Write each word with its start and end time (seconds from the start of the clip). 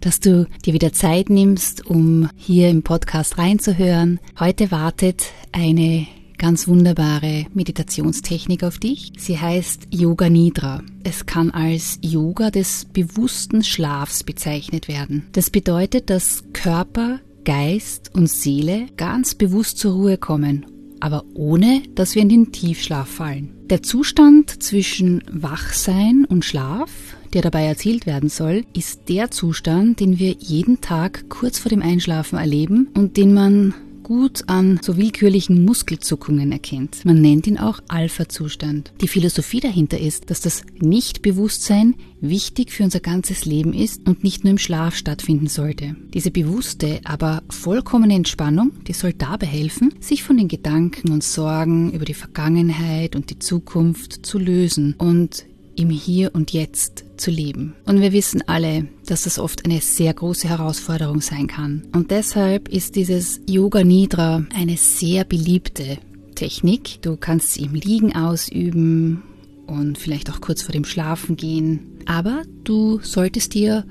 dass 0.00 0.20
du 0.20 0.46
dir 0.64 0.74
wieder 0.74 0.92
Zeit 0.92 1.30
nimmst, 1.30 1.86
um 1.86 2.28
hier 2.36 2.68
im 2.68 2.82
Podcast 2.82 3.38
reinzuhören. 3.38 4.20
Heute 4.38 4.70
wartet 4.70 5.24
eine 5.52 6.06
ganz 6.38 6.66
wunderbare 6.66 7.46
Meditationstechnik 7.52 8.64
auf 8.64 8.78
dich. 8.78 9.12
Sie 9.18 9.38
heißt 9.38 9.88
Yoga 9.90 10.30
Nidra. 10.30 10.82
Es 11.04 11.26
kann 11.26 11.50
als 11.50 11.98
Yoga 12.00 12.50
des 12.50 12.86
bewussten 12.86 13.62
Schlafs 13.62 14.24
bezeichnet 14.24 14.88
werden. 14.88 15.26
Das 15.32 15.50
bedeutet, 15.50 16.08
dass 16.08 16.44
Körper, 16.54 17.20
Geist 17.44 18.14
und 18.14 18.28
Seele 18.28 18.86
ganz 18.96 19.34
bewusst 19.34 19.78
zur 19.78 19.92
Ruhe 19.92 20.16
kommen 20.16 20.64
aber 21.00 21.24
ohne, 21.34 21.82
dass 21.94 22.14
wir 22.14 22.22
in 22.22 22.28
den 22.28 22.52
Tiefschlaf 22.52 23.08
fallen. 23.08 23.54
Der 23.64 23.82
Zustand 23.82 24.62
zwischen 24.62 25.24
Wachsein 25.30 26.26
und 26.26 26.44
Schlaf, 26.44 27.09
der 27.32 27.42
dabei 27.42 27.64
erzielt 27.64 28.06
werden 28.06 28.28
soll, 28.28 28.64
ist 28.72 29.08
der 29.08 29.30
Zustand, 29.30 30.00
den 30.00 30.18
wir 30.18 30.34
jeden 30.38 30.80
Tag 30.80 31.28
kurz 31.28 31.58
vor 31.58 31.70
dem 31.70 31.82
Einschlafen 31.82 32.38
erleben 32.38 32.88
und 32.94 33.16
den 33.16 33.34
man 33.34 33.74
gut 34.10 34.42
an 34.48 34.80
so 34.82 34.96
willkürlichen 34.96 35.64
Muskelzuckungen 35.64 36.50
erkennt. 36.50 37.04
Man 37.04 37.22
nennt 37.22 37.46
ihn 37.46 37.58
auch 37.58 37.78
Alpha-Zustand. 37.86 38.92
Die 39.00 39.06
Philosophie 39.06 39.60
dahinter 39.60 40.00
ist, 40.00 40.30
dass 40.30 40.40
das 40.40 40.62
Nichtbewusstsein 40.80 41.94
wichtig 42.20 42.72
für 42.72 42.82
unser 42.82 42.98
ganzes 42.98 43.44
Leben 43.44 43.72
ist 43.72 44.08
und 44.08 44.24
nicht 44.24 44.42
nur 44.42 44.50
im 44.50 44.58
Schlaf 44.58 44.96
stattfinden 44.96 45.46
sollte. 45.46 45.94
Diese 46.12 46.32
bewusste, 46.32 46.98
aber 47.04 47.44
vollkommene 47.50 48.14
Entspannung, 48.14 48.72
die 48.88 48.94
soll 48.94 49.12
dabei 49.12 49.46
helfen, 49.46 49.94
sich 50.00 50.24
von 50.24 50.36
den 50.36 50.48
Gedanken 50.48 51.12
und 51.12 51.22
Sorgen 51.22 51.92
über 51.92 52.04
die 52.04 52.14
Vergangenheit 52.14 53.14
und 53.14 53.30
die 53.30 53.38
Zukunft 53.38 54.26
zu 54.26 54.40
lösen 54.40 54.96
und 54.98 55.46
im 55.80 55.90
Hier 55.90 56.34
und 56.34 56.52
Jetzt 56.52 57.04
zu 57.16 57.30
leben. 57.30 57.74
Und 57.86 58.00
wir 58.00 58.12
wissen 58.12 58.42
alle, 58.46 58.86
dass 59.06 59.22
das 59.22 59.38
oft 59.38 59.64
eine 59.64 59.80
sehr 59.80 60.12
große 60.12 60.48
Herausforderung 60.48 61.20
sein 61.20 61.46
kann. 61.46 61.82
Und 61.94 62.10
deshalb 62.10 62.68
ist 62.68 62.96
dieses 62.96 63.40
Yoga 63.48 63.82
Nidra 63.82 64.44
eine 64.54 64.76
sehr 64.76 65.24
beliebte 65.24 65.98
Technik. 66.34 67.00
Du 67.02 67.16
kannst 67.16 67.54
sie 67.54 67.64
im 67.64 67.74
Liegen 67.74 68.14
ausüben 68.14 69.22
und 69.66 69.96
vielleicht 69.96 70.30
auch 70.30 70.40
kurz 70.40 70.62
vor 70.62 70.72
dem 70.72 70.84
Schlafen 70.84 71.36
gehen. 71.36 71.98
Aber 72.06 72.42
du 72.64 73.00
solltest 73.02 73.54
dir 73.54 73.84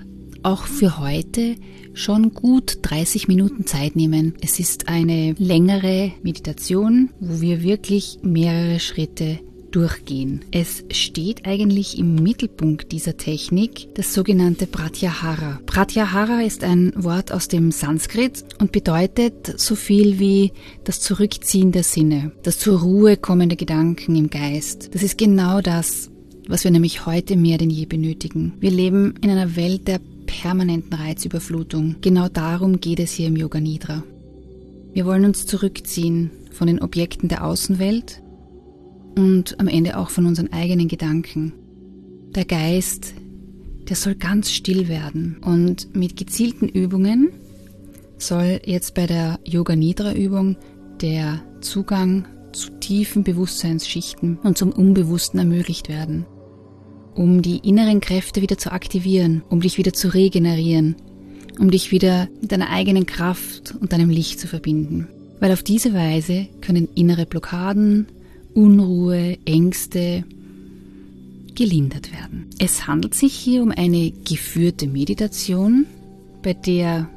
auch 0.43 0.65
für 0.65 0.99
heute 0.99 1.55
schon 1.93 2.33
gut 2.33 2.79
30 2.83 3.27
Minuten 3.27 3.65
Zeit 3.65 3.95
nehmen. 3.95 4.35
Es 4.41 4.59
ist 4.59 4.87
eine 4.87 5.33
längere 5.37 6.11
Meditation, 6.23 7.09
wo 7.19 7.41
wir 7.41 7.63
wirklich 7.63 8.19
mehrere 8.21 8.79
Schritte 8.79 9.39
durchgehen. 9.71 10.41
Es 10.51 10.83
steht 10.91 11.45
eigentlich 11.45 11.97
im 11.97 12.15
Mittelpunkt 12.15 12.91
dieser 12.91 13.17
Technik 13.17 13.93
das 13.95 14.13
sogenannte 14.13 14.67
Pratyahara. 14.67 15.59
Pratyahara 15.65 16.41
ist 16.41 16.63
ein 16.63 16.93
Wort 16.95 17.31
aus 17.31 17.47
dem 17.47 17.71
Sanskrit 17.71 18.43
und 18.59 18.71
bedeutet 18.71 19.59
so 19.59 19.75
viel 19.75 20.19
wie 20.19 20.51
das 20.83 21.01
Zurückziehen 21.01 21.71
der 21.71 21.83
Sinne, 21.83 22.31
das 22.43 22.59
zur 22.59 22.79
Ruhe 22.79 23.17
kommende 23.17 23.55
Gedanken 23.55 24.15
im 24.15 24.29
Geist. 24.29 24.93
Das 24.93 25.03
ist 25.03 25.17
genau 25.17 25.61
das, 25.61 26.09
was 26.47 26.63
wir 26.63 26.71
nämlich 26.71 27.05
heute 27.05 27.35
mehr 27.35 27.57
denn 27.57 27.69
je 27.69 27.85
benötigen. 27.85 28.53
Wir 28.59 28.71
leben 28.71 29.15
in 29.21 29.29
einer 29.29 29.55
Welt 29.55 29.87
der 29.87 29.99
permanenten 30.25 30.93
Reizüberflutung. 30.93 31.95
Genau 32.01 32.27
darum 32.27 32.79
geht 32.79 32.99
es 32.99 33.11
hier 33.11 33.27
im 33.27 33.35
Yoga 33.35 33.59
Nidra. 33.59 34.03
Wir 34.93 35.05
wollen 35.05 35.25
uns 35.25 35.45
zurückziehen 35.45 36.31
von 36.51 36.67
den 36.67 36.81
Objekten 36.81 37.29
der 37.29 37.45
Außenwelt 37.45 38.21
und 39.19 39.59
am 39.59 39.67
Ende 39.67 39.97
auch 39.97 40.09
von 40.09 40.25
unseren 40.25 40.53
eigenen 40.53 40.87
Gedanken. 40.87 41.51
Der 42.35 42.45
Geist, 42.45 43.13
der 43.89 43.97
soll 43.97 44.15
ganz 44.15 44.49
still 44.49 44.87
werden 44.87 45.37
und 45.43 45.93
mit 45.93 46.15
gezielten 46.15 46.69
Übungen 46.69 47.29
soll 48.17 48.61
jetzt 48.63 48.95
bei 48.95 49.07
der 49.07 49.39
Yoga 49.43 49.75
Nidra 49.75 50.13
Übung 50.13 50.55
der 51.01 51.41
Zugang 51.59 52.27
zu 52.53 52.69
tiefen 52.79 53.25
Bewusstseinsschichten 53.25 54.37
und 54.37 54.57
zum 54.57 54.71
Unbewussten 54.71 55.37
ermöglicht 55.37 55.89
werden, 55.89 56.25
um 57.13 57.41
die 57.41 57.57
inneren 57.57 57.99
Kräfte 57.99 58.41
wieder 58.41 58.57
zu 58.57 58.71
aktivieren, 58.71 59.43
um 59.49 59.59
dich 59.59 59.77
wieder 59.77 59.91
zu 59.91 60.13
regenerieren, 60.13 60.95
um 61.59 61.71
dich 61.71 61.91
wieder 61.91 62.29
mit 62.41 62.53
deiner 62.53 62.69
eigenen 62.69 63.05
Kraft 63.05 63.75
und 63.81 63.91
deinem 63.91 64.09
Licht 64.09 64.39
zu 64.39 64.47
verbinden. 64.47 65.09
Weil 65.41 65.51
auf 65.51 65.63
diese 65.63 65.93
Weise 65.93 66.47
können 66.61 66.87
innere 66.95 67.25
Blockaden, 67.25 68.07
Unruhe, 68.53 69.37
Ängste 69.45 70.23
gelindert 71.55 72.11
werden. 72.11 72.49
Es 72.59 72.87
handelt 72.87 73.13
sich 73.13 73.33
hier 73.33 73.61
um 73.63 73.71
eine 73.71 74.11
geführte 74.11 74.87
Meditation, 74.87 75.85
bei 76.41 76.53
der 76.53 77.09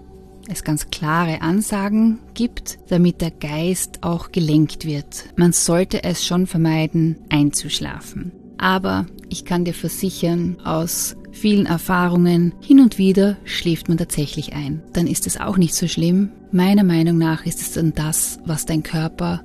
es 0.48 0.64
ganz 0.64 0.90
klare 0.90 1.40
Ansagen 1.40 2.18
gibt, 2.34 2.78
damit 2.88 3.20
der 3.20 3.30
Geist 3.30 4.02
auch 4.02 4.32
gelenkt 4.32 4.84
wird. 4.84 5.26
Man 5.36 5.52
sollte 5.52 6.02
es 6.02 6.26
schon 6.26 6.46
vermeiden, 6.46 7.18
einzuschlafen. 7.28 8.32
Aber 8.58 9.06
ich 9.28 9.44
kann 9.44 9.64
dir 9.64 9.74
versichern, 9.74 10.58
aus 10.64 11.16
vielen 11.32 11.66
Erfahrungen, 11.66 12.52
hin 12.60 12.80
und 12.80 12.98
wieder 12.98 13.36
schläft 13.44 13.88
man 13.88 13.98
tatsächlich 13.98 14.54
ein. 14.54 14.82
Dann 14.92 15.06
ist 15.06 15.26
es 15.26 15.40
auch 15.40 15.56
nicht 15.56 15.74
so 15.74 15.88
schlimm. 15.88 16.30
Meiner 16.52 16.84
Meinung 16.84 17.16
nach 17.18 17.46
ist 17.46 17.60
es 17.60 17.72
dann 17.72 17.94
das, 17.94 18.38
was 18.44 18.66
dein 18.66 18.82
Körper 18.82 19.42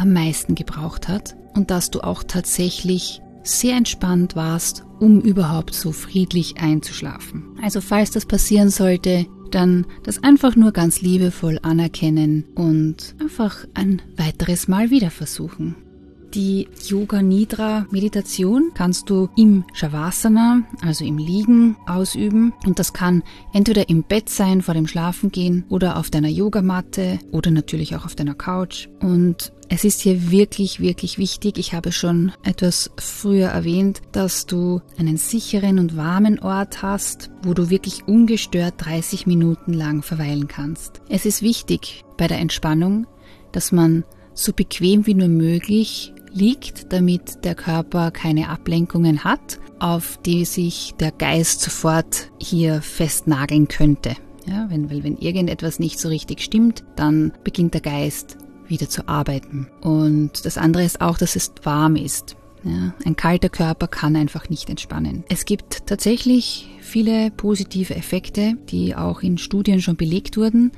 am 0.00 0.12
meisten 0.12 0.54
gebraucht 0.54 1.08
hat 1.08 1.36
und 1.54 1.70
dass 1.70 1.90
du 1.90 2.00
auch 2.00 2.22
tatsächlich 2.22 3.20
sehr 3.42 3.76
entspannt 3.76 4.36
warst, 4.36 4.84
um 4.98 5.20
überhaupt 5.20 5.74
so 5.74 5.92
friedlich 5.92 6.60
einzuschlafen. 6.60 7.58
Also 7.62 7.80
falls 7.80 8.10
das 8.10 8.26
passieren 8.26 8.70
sollte, 8.70 9.26
dann 9.50 9.86
das 10.04 10.22
einfach 10.22 10.56
nur 10.56 10.72
ganz 10.72 11.00
liebevoll 11.00 11.58
anerkennen 11.62 12.44
und 12.54 13.14
einfach 13.20 13.66
ein 13.74 14.00
weiteres 14.16 14.68
Mal 14.68 14.90
wieder 14.90 15.10
versuchen. 15.10 15.74
Die 16.34 16.68
Yoga 16.86 17.22
Nidra 17.22 17.86
Meditation 17.90 18.70
kannst 18.74 19.10
du 19.10 19.28
im 19.36 19.64
Shavasana, 19.72 20.62
also 20.80 21.04
im 21.04 21.18
Liegen, 21.18 21.76
ausüben. 21.88 22.52
Und 22.64 22.78
das 22.78 22.92
kann 22.92 23.24
entweder 23.52 23.88
im 23.88 24.04
Bett 24.04 24.28
sein, 24.28 24.62
vor 24.62 24.74
dem 24.74 24.86
Schlafengehen 24.86 25.64
oder 25.68 25.96
auf 25.96 26.08
deiner 26.08 26.28
Yogamatte 26.28 27.18
oder 27.32 27.50
natürlich 27.50 27.96
auch 27.96 28.04
auf 28.04 28.14
deiner 28.14 28.36
Couch. 28.36 28.88
Und 29.00 29.52
es 29.72 29.84
ist 29.84 30.00
hier 30.00 30.32
wirklich, 30.32 30.80
wirklich 30.80 31.16
wichtig, 31.16 31.56
ich 31.56 31.74
habe 31.74 31.92
schon 31.92 32.32
etwas 32.42 32.90
früher 32.96 33.50
erwähnt, 33.50 34.02
dass 34.10 34.44
du 34.44 34.82
einen 34.98 35.16
sicheren 35.16 35.78
und 35.78 35.96
warmen 35.96 36.40
Ort 36.40 36.82
hast, 36.82 37.30
wo 37.44 37.54
du 37.54 37.70
wirklich 37.70 38.08
ungestört 38.08 38.74
30 38.78 39.28
Minuten 39.28 39.72
lang 39.72 40.02
verweilen 40.02 40.48
kannst. 40.48 41.00
Es 41.08 41.24
ist 41.24 41.40
wichtig 41.40 42.04
bei 42.16 42.26
der 42.26 42.40
Entspannung, 42.40 43.06
dass 43.52 43.70
man 43.70 44.04
so 44.34 44.52
bequem 44.52 45.06
wie 45.06 45.14
nur 45.14 45.28
möglich 45.28 46.14
liegt, 46.32 46.92
damit 46.92 47.44
der 47.44 47.54
Körper 47.54 48.10
keine 48.10 48.48
Ablenkungen 48.48 49.22
hat, 49.22 49.60
auf 49.78 50.18
die 50.26 50.46
sich 50.46 50.94
der 50.98 51.12
Geist 51.12 51.60
sofort 51.60 52.32
hier 52.40 52.82
festnageln 52.82 53.68
könnte. 53.68 54.16
Ja, 54.46 54.66
wenn, 54.68 54.90
weil 54.90 55.04
wenn 55.04 55.16
irgendetwas 55.16 55.78
nicht 55.78 56.00
so 56.00 56.08
richtig 56.08 56.40
stimmt, 56.40 56.82
dann 56.96 57.32
beginnt 57.44 57.74
der 57.74 57.82
Geist 57.82 58.36
wieder 58.70 58.88
zu 58.88 59.08
arbeiten. 59.08 59.66
Und 59.80 60.44
das 60.44 60.56
andere 60.58 60.84
ist 60.84 61.00
auch, 61.00 61.18
dass 61.18 61.36
es 61.36 61.52
warm 61.62 61.96
ist. 61.96 62.36
Ja, 62.62 62.92
ein 63.04 63.16
kalter 63.16 63.48
Körper 63.48 63.88
kann 63.88 64.16
einfach 64.16 64.50
nicht 64.50 64.68
entspannen. 64.68 65.24
Es 65.28 65.44
gibt 65.44 65.86
tatsächlich 65.86 66.68
viele 66.80 67.30
positive 67.30 67.94
Effekte, 67.94 68.54
die 68.68 68.94
auch 68.94 69.22
in 69.22 69.38
Studien 69.38 69.80
schon 69.80 69.96
belegt 69.96 70.36
wurden, 70.36 70.70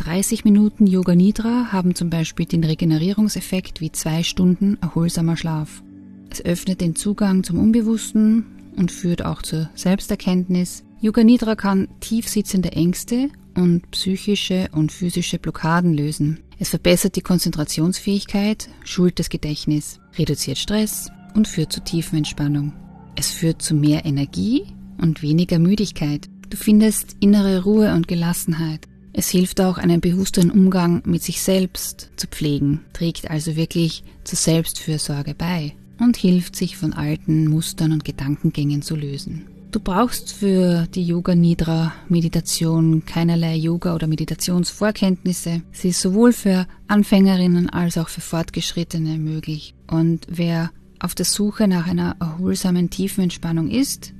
30 0.00 0.46
Minuten 0.46 0.86
Yoga 0.86 1.14
Nidra 1.14 1.72
haben 1.72 1.94
zum 1.94 2.08
Beispiel 2.08 2.46
den 2.46 2.64
Regenerierungseffekt 2.64 3.82
wie 3.82 3.92
zwei 3.92 4.22
Stunden 4.22 4.78
erholsamer 4.80 5.36
Schlaf. 5.36 5.82
Es 6.30 6.42
öffnet 6.42 6.80
den 6.80 6.96
Zugang 6.96 7.44
zum 7.44 7.58
Unbewussten 7.58 8.46
und 8.76 8.90
führt 8.90 9.22
auch 9.22 9.42
zur 9.42 9.68
Selbsterkenntnis. 9.74 10.84
Yoga 11.02 11.22
Nidra 11.22 11.54
kann 11.54 11.88
tiefsitzende 12.00 12.72
Ängste 12.72 13.28
und 13.54 13.90
psychische 13.90 14.70
und 14.72 14.90
physische 14.90 15.38
Blockaden 15.38 15.92
lösen. 15.92 16.40
Es 16.60 16.68
verbessert 16.68 17.16
die 17.16 17.22
Konzentrationsfähigkeit, 17.22 18.68
schult 18.84 19.18
das 19.18 19.30
Gedächtnis, 19.30 19.98
reduziert 20.18 20.58
Stress 20.58 21.10
und 21.34 21.48
führt 21.48 21.72
zu 21.72 21.82
tiefen 21.82 22.18
Entspannung. 22.18 22.74
Es 23.16 23.30
führt 23.30 23.62
zu 23.62 23.74
mehr 23.74 24.04
Energie 24.04 24.64
und 24.98 25.22
weniger 25.22 25.58
Müdigkeit. 25.58 26.28
Du 26.50 26.58
findest 26.58 27.16
innere 27.18 27.64
Ruhe 27.64 27.94
und 27.94 28.08
Gelassenheit. 28.08 28.86
Es 29.14 29.30
hilft 29.30 29.62
auch, 29.62 29.78
einen 29.78 30.02
bewussteren 30.02 30.50
Umgang 30.50 31.02
mit 31.06 31.22
sich 31.22 31.40
selbst 31.40 32.10
zu 32.16 32.26
pflegen, 32.26 32.84
trägt 32.92 33.30
also 33.30 33.56
wirklich 33.56 34.04
zur 34.24 34.36
Selbstfürsorge 34.36 35.34
bei 35.34 35.72
und 35.98 36.18
hilft, 36.18 36.56
sich 36.56 36.76
von 36.76 36.92
alten 36.92 37.48
Mustern 37.48 37.92
und 37.92 38.04
Gedankengängen 38.04 38.82
zu 38.82 38.96
lösen. 38.96 39.46
Du 39.70 39.78
brauchst 39.78 40.32
für 40.32 40.88
die 40.88 41.06
Yoga 41.06 41.36
Nidra 41.36 41.92
Meditation 42.08 43.04
keinerlei 43.06 43.54
Yoga 43.54 43.94
oder 43.94 44.08
Meditationsvorkenntnisse. 44.08 45.62
Sie 45.70 45.90
ist 45.90 46.00
sowohl 46.00 46.32
für 46.32 46.66
Anfängerinnen 46.88 47.70
als 47.70 47.96
auch 47.96 48.08
für 48.08 48.20
Fortgeschrittene 48.20 49.16
möglich. 49.18 49.74
Und 49.86 50.26
wer 50.28 50.72
auf 50.98 51.14
der 51.14 51.24
Suche 51.24 51.68
nach 51.68 51.86
einer 51.86 52.16
erholsamen 52.18 52.90
Tiefenentspannung 52.90 53.70
ist, 53.70 54.12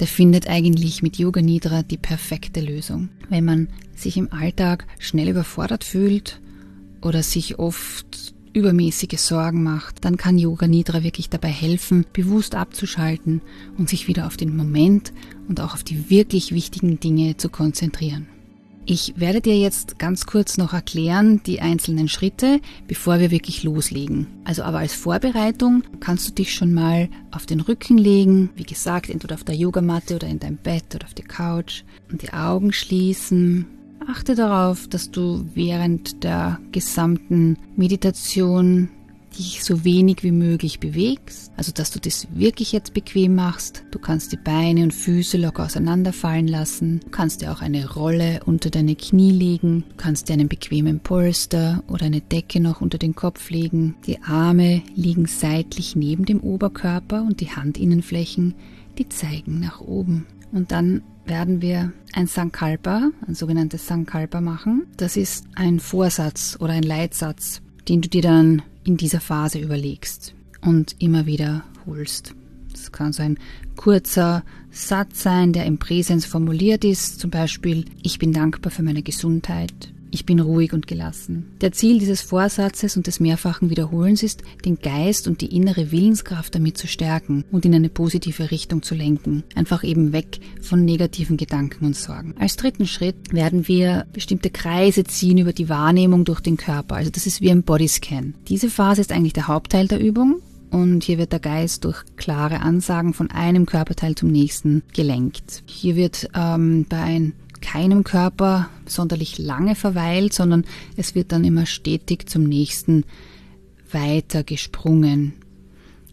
der 0.00 0.06
findet 0.06 0.48
eigentlich 0.48 1.02
mit 1.02 1.18
Yoga 1.18 1.42
Nidra 1.42 1.82
die 1.82 1.98
perfekte 1.98 2.62
Lösung. 2.62 3.10
Wenn 3.28 3.44
man 3.44 3.68
sich 3.94 4.16
im 4.16 4.32
Alltag 4.32 4.86
schnell 4.98 5.28
überfordert 5.28 5.84
fühlt 5.84 6.40
oder 7.02 7.22
sich 7.22 7.58
oft 7.58 8.33
übermäßige 8.54 9.18
Sorgen 9.18 9.62
macht, 9.62 10.04
dann 10.04 10.16
kann 10.16 10.38
Yoga 10.38 10.66
Nidra 10.66 11.02
wirklich 11.02 11.28
dabei 11.28 11.48
helfen, 11.48 12.06
bewusst 12.12 12.54
abzuschalten 12.54 13.42
und 13.76 13.88
sich 13.88 14.08
wieder 14.08 14.26
auf 14.26 14.36
den 14.36 14.56
Moment 14.56 15.12
und 15.48 15.60
auch 15.60 15.74
auf 15.74 15.84
die 15.84 16.08
wirklich 16.08 16.52
wichtigen 16.52 17.00
Dinge 17.00 17.36
zu 17.36 17.50
konzentrieren. 17.50 18.28
Ich 18.86 19.14
werde 19.16 19.40
dir 19.40 19.58
jetzt 19.58 19.98
ganz 19.98 20.26
kurz 20.26 20.58
noch 20.58 20.74
erklären 20.74 21.40
die 21.46 21.62
einzelnen 21.62 22.06
Schritte, 22.06 22.60
bevor 22.86 23.18
wir 23.18 23.30
wirklich 23.30 23.62
loslegen. 23.62 24.26
Also 24.44 24.62
aber 24.62 24.78
als 24.80 24.92
Vorbereitung 24.92 25.84
kannst 26.00 26.28
du 26.28 26.32
dich 26.32 26.54
schon 26.54 26.74
mal 26.74 27.08
auf 27.30 27.46
den 27.46 27.60
Rücken 27.60 27.96
legen, 27.96 28.50
wie 28.56 28.64
gesagt, 28.64 29.08
entweder 29.08 29.36
auf 29.36 29.44
der 29.44 29.54
Yogamatte 29.54 30.16
oder 30.16 30.26
in 30.26 30.38
deinem 30.38 30.58
Bett 30.58 30.94
oder 30.94 31.06
auf 31.06 31.14
der 31.14 31.24
Couch 31.24 31.82
und 32.12 32.20
die 32.20 32.34
Augen 32.34 32.74
schließen. 32.74 33.64
Achte 34.06 34.34
darauf, 34.34 34.86
dass 34.88 35.10
du 35.10 35.46
während 35.54 36.24
der 36.24 36.60
gesamten 36.72 37.56
Meditation 37.76 38.90
dich 39.36 39.64
so 39.64 39.84
wenig 39.84 40.22
wie 40.22 40.30
möglich 40.30 40.80
bewegst, 40.80 41.52
also 41.56 41.72
dass 41.72 41.90
du 41.90 41.98
das 41.98 42.28
wirklich 42.34 42.72
jetzt 42.72 42.94
bequem 42.94 43.34
machst. 43.34 43.84
Du 43.90 43.98
kannst 43.98 44.32
die 44.32 44.36
Beine 44.36 44.82
und 44.82 44.94
Füße 44.94 45.38
locker 45.38 45.64
auseinanderfallen 45.64 46.48
lassen. 46.48 47.00
Du 47.00 47.10
kannst 47.10 47.42
dir 47.42 47.52
auch 47.52 47.60
eine 47.60 47.92
Rolle 47.92 48.40
unter 48.46 48.70
deine 48.70 48.94
Knie 48.94 49.32
legen. 49.32 49.84
Du 49.90 49.96
kannst 49.96 50.28
dir 50.28 50.34
einen 50.34 50.48
bequemen 50.48 51.00
Polster 51.00 51.82
oder 51.88 52.06
eine 52.06 52.20
Decke 52.20 52.60
noch 52.60 52.80
unter 52.80 52.98
den 52.98 53.14
Kopf 53.14 53.50
legen. 53.50 53.96
Die 54.06 54.22
Arme 54.22 54.82
liegen 54.94 55.26
seitlich 55.26 55.96
neben 55.96 56.24
dem 56.24 56.40
Oberkörper 56.40 57.22
und 57.22 57.40
die 57.40 57.54
Handinnenflächen, 57.54 58.54
die 58.98 59.08
zeigen 59.08 59.60
nach 59.60 59.80
oben. 59.80 60.26
Und 60.52 60.70
dann 60.70 61.02
werden 61.26 61.62
wir 61.62 61.92
ein 62.12 62.26
Sankalpa, 62.26 63.10
ein 63.26 63.34
sogenanntes 63.34 63.86
Sankalpa 63.86 64.40
machen. 64.40 64.86
Das 64.96 65.16
ist 65.16 65.46
ein 65.54 65.80
Vorsatz 65.80 66.56
oder 66.60 66.72
ein 66.72 66.82
Leitsatz, 66.82 67.60
den 67.88 68.02
du 68.02 68.08
dir 68.08 68.22
dann 68.22 68.62
in 68.84 68.96
dieser 68.96 69.20
Phase 69.20 69.58
überlegst 69.58 70.34
und 70.60 70.96
immer 70.98 71.26
wieder 71.26 71.64
holst. 71.86 72.34
Das 72.72 72.92
kann 72.92 73.12
so 73.12 73.22
ein 73.22 73.38
kurzer 73.76 74.42
Satz 74.70 75.22
sein, 75.22 75.52
der 75.52 75.64
im 75.66 75.78
Präsens 75.78 76.26
formuliert 76.26 76.84
ist, 76.84 77.20
zum 77.20 77.30
Beispiel 77.30 77.84
Ich 78.02 78.18
bin 78.18 78.32
dankbar 78.32 78.70
für 78.70 78.82
meine 78.82 79.02
Gesundheit, 79.02 79.93
ich 80.14 80.24
bin 80.24 80.40
ruhig 80.40 80.72
und 80.72 80.86
gelassen. 80.86 81.52
Der 81.60 81.72
Ziel 81.72 81.98
dieses 81.98 82.22
Vorsatzes 82.22 82.96
und 82.96 83.06
des 83.06 83.20
mehrfachen 83.20 83.68
Wiederholens 83.68 84.22
ist, 84.22 84.42
den 84.64 84.78
Geist 84.78 85.26
und 85.26 85.40
die 85.40 85.54
innere 85.54 85.90
Willenskraft 85.90 86.54
damit 86.54 86.78
zu 86.78 86.86
stärken 86.86 87.44
und 87.50 87.64
in 87.64 87.74
eine 87.74 87.88
positive 87.88 88.50
Richtung 88.50 88.82
zu 88.82 88.94
lenken. 88.94 89.42
Einfach 89.54 89.82
eben 89.82 90.12
weg 90.12 90.38
von 90.62 90.84
negativen 90.84 91.36
Gedanken 91.36 91.84
und 91.84 91.96
Sorgen. 91.96 92.34
Als 92.38 92.56
dritten 92.56 92.86
Schritt 92.86 93.32
werden 93.32 93.66
wir 93.68 94.06
bestimmte 94.12 94.50
Kreise 94.50 95.04
ziehen 95.04 95.38
über 95.38 95.52
die 95.52 95.68
Wahrnehmung 95.68 96.24
durch 96.24 96.40
den 96.40 96.56
Körper. 96.56 96.94
Also 96.94 97.10
das 97.10 97.26
ist 97.26 97.40
wie 97.40 97.50
ein 97.50 97.64
Bodyscan. 97.64 98.34
Diese 98.48 98.70
Phase 98.70 99.00
ist 99.00 99.12
eigentlich 99.12 99.32
der 99.32 99.48
Hauptteil 99.48 99.88
der 99.88 100.00
Übung. 100.00 100.40
Und 100.70 101.04
hier 101.04 101.18
wird 101.18 101.30
der 101.30 101.38
Geist 101.38 101.84
durch 101.84 102.02
klare 102.16 102.60
Ansagen 102.60 103.14
von 103.14 103.30
einem 103.30 103.64
Körperteil 103.64 104.16
zum 104.16 104.32
nächsten 104.32 104.82
gelenkt. 104.92 105.62
Hier 105.66 105.94
wird 105.94 106.28
ähm, 106.34 106.86
bei 106.88 106.98
ein 107.00 107.32
keinem 107.64 108.04
Körper 108.04 108.68
sonderlich 108.86 109.38
lange 109.38 109.74
verweilt, 109.74 110.32
sondern 110.32 110.64
es 110.96 111.14
wird 111.14 111.32
dann 111.32 111.44
immer 111.44 111.66
stetig 111.66 112.28
zum 112.28 112.44
nächsten 112.44 113.04
weiter 113.90 114.44
gesprungen. 114.44 115.32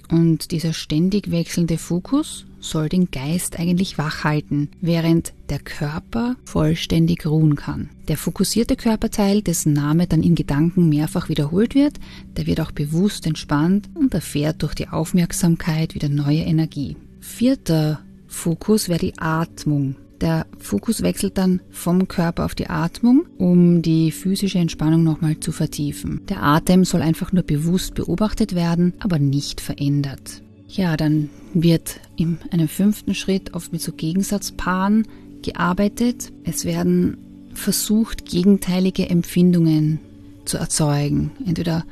Und 0.09 0.51
dieser 0.51 0.73
ständig 0.73 1.31
wechselnde 1.31 1.77
Fokus 1.77 2.45
soll 2.59 2.89
den 2.89 3.11
Geist 3.11 3.59
eigentlich 3.59 3.97
wach 3.97 4.23
halten, 4.23 4.69
während 4.81 5.33
der 5.49 5.59
Körper 5.59 6.35
vollständig 6.45 7.25
ruhen 7.25 7.55
kann. 7.55 7.89
Der 8.07 8.17
fokussierte 8.17 8.75
Körperteil, 8.75 9.41
dessen 9.41 9.73
Name 9.73 10.07
dann 10.07 10.21
in 10.21 10.35
Gedanken 10.35 10.89
mehrfach 10.89 11.29
wiederholt 11.29 11.75
wird, 11.75 11.99
der 12.37 12.45
wird 12.45 12.61
auch 12.61 12.71
bewusst 12.71 13.25
entspannt 13.25 13.89
und 13.95 14.13
erfährt 14.13 14.61
durch 14.63 14.75
die 14.75 14.89
Aufmerksamkeit 14.89 15.95
wieder 15.95 16.09
neue 16.09 16.41
Energie. 16.41 16.97
Vierter 17.19 18.01
Fokus 18.27 18.89
wäre 18.89 18.99
die 18.99 19.17
Atmung. 19.17 19.95
Der 20.21 20.45
Fokus 20.59 21.01
wechselt 21.01 21.37
dann 21.39 21.61
vom 21.71 22.07
Körper 22.07 22.45
auf 22.45 22.53
die 22.53 22.69
Atmung, 22.69 23.25
um 23.39 23.81
die 23.81 24.11
physische 24.11 24.59
Entspannung 24.59 25.03
nochmal 25.03 25.39
zu 25.39 25.51
vertiefen. 25.51 26.21
Der 26.29 26.43
Atem 26.43 26.85
soll 26.85 27.01
einfach 27.01 27.31
nur 27.31 27.43
bewusst 27.43 27.95
beobachtet 27.95 28.53
werden, 28.53 28.93
aber 28.99 29.17
nicht 29.17 29.61
verändert. 29.61 30.43
Ja, 30.67 30.95
dann 30.95 31.29
wird 31.53 31.99
in 32.15 32.37
einem 32.51 32.67
fünften 32.67 33.15
Schritt 33.15 33.55
oft 33.55 33.73
mit 33.73 33.81
so 33.81 33.91
Gegensatzpaaren 33.91 35.07
gearbeitet. 35.41 36.31
Es 36.43 36.65
werden 36.65 37.17
versucht, 37.53 38.25
gegenteilige 38.25 39.09
Empfindungen 39.09 39.99
zu 40.45 40.57
erzeugen. 40.57 41.31
Entweder 41.45 41.83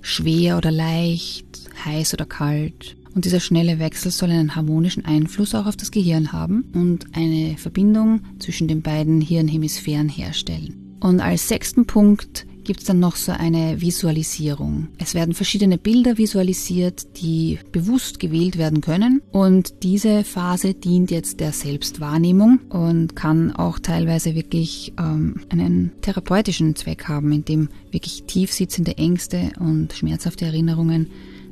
schwer 0.00 0.56
oder 0.56 0.70
leicht, 0.70 1.46
heiß 1.84 2.14
oder 2.14 2.24
kalt. 2.24 2.96
Und 3.14 3.24
dieser 3.24 3.40
schnelle 3.40 3.78
Wechsel 3.78 4.10
soll 4.10 4.30
einen 4.30 4.56
harmonischen 4.56 5.04
Einfluss 5.04 5.54
auch 5.54 5.66
auf 5.66 5.76
das 5.76 5.90
Gehirn 5.90 6.32
haben 6.32 6.64
und 6.74 7.06
eine 7.12 7.56
Verbindung 7.56 8.20
zwischen 8.40 8.66
den 8.66 8.82
beiden 8.82 9.20
Hirnhemisphären 9.20 10.08
herstellen. 10.08 10.96
Und 11.00 11.20
als 11.20 11.48
sechsten 11.48 11.86
Punkt 11.86 12.46
gibt 12.64 12.80
es 12.80 12.86
dann 12.86 12.98
noch 12.98 13.16
so 13.16 13.30
eine 13.30 13.80
Visualisierung. 13.80 14.88
Es 14.98 15.14
werden 15.14 15.34
verschiedene 15.34 15.78
Bilder 15.78 16.16
visualisiert, 16.16 17.20
die 17.20 17.58
bewusst 17.72 18.18
gewählt 18.18 18.58
werden 18.58 18.80
können. 18.80 19.20
Und 19.30 19.82
diese 19.82 20.24
Phase 20.24 20.74
dient 20.74 21.10
jetzt 21.10 21.40
der 21.40 21.52
Selbstwahrnehmung 21.52 22.60
und 22.70 23.14
kann 23.14 23.54
auch 23.54 23.78
teilweise 23.78 24.34
wirklich 24.34 24.94
ähm, 24.98 25.42
einen 25.50 25.92
therapeutischen 26.00 26.74
Zweck 26.74 27.06
haben, 27.06 27.32
indem 27.32 27.68
wirklich 27.90 28.24
tief 28.24 28.52
sitzende 28.52 28.96
Ängste 28.96 29.52
und 29.60 29.92
schmerzhafte 29.92 30.46
Erinnerungen 30.46 31.08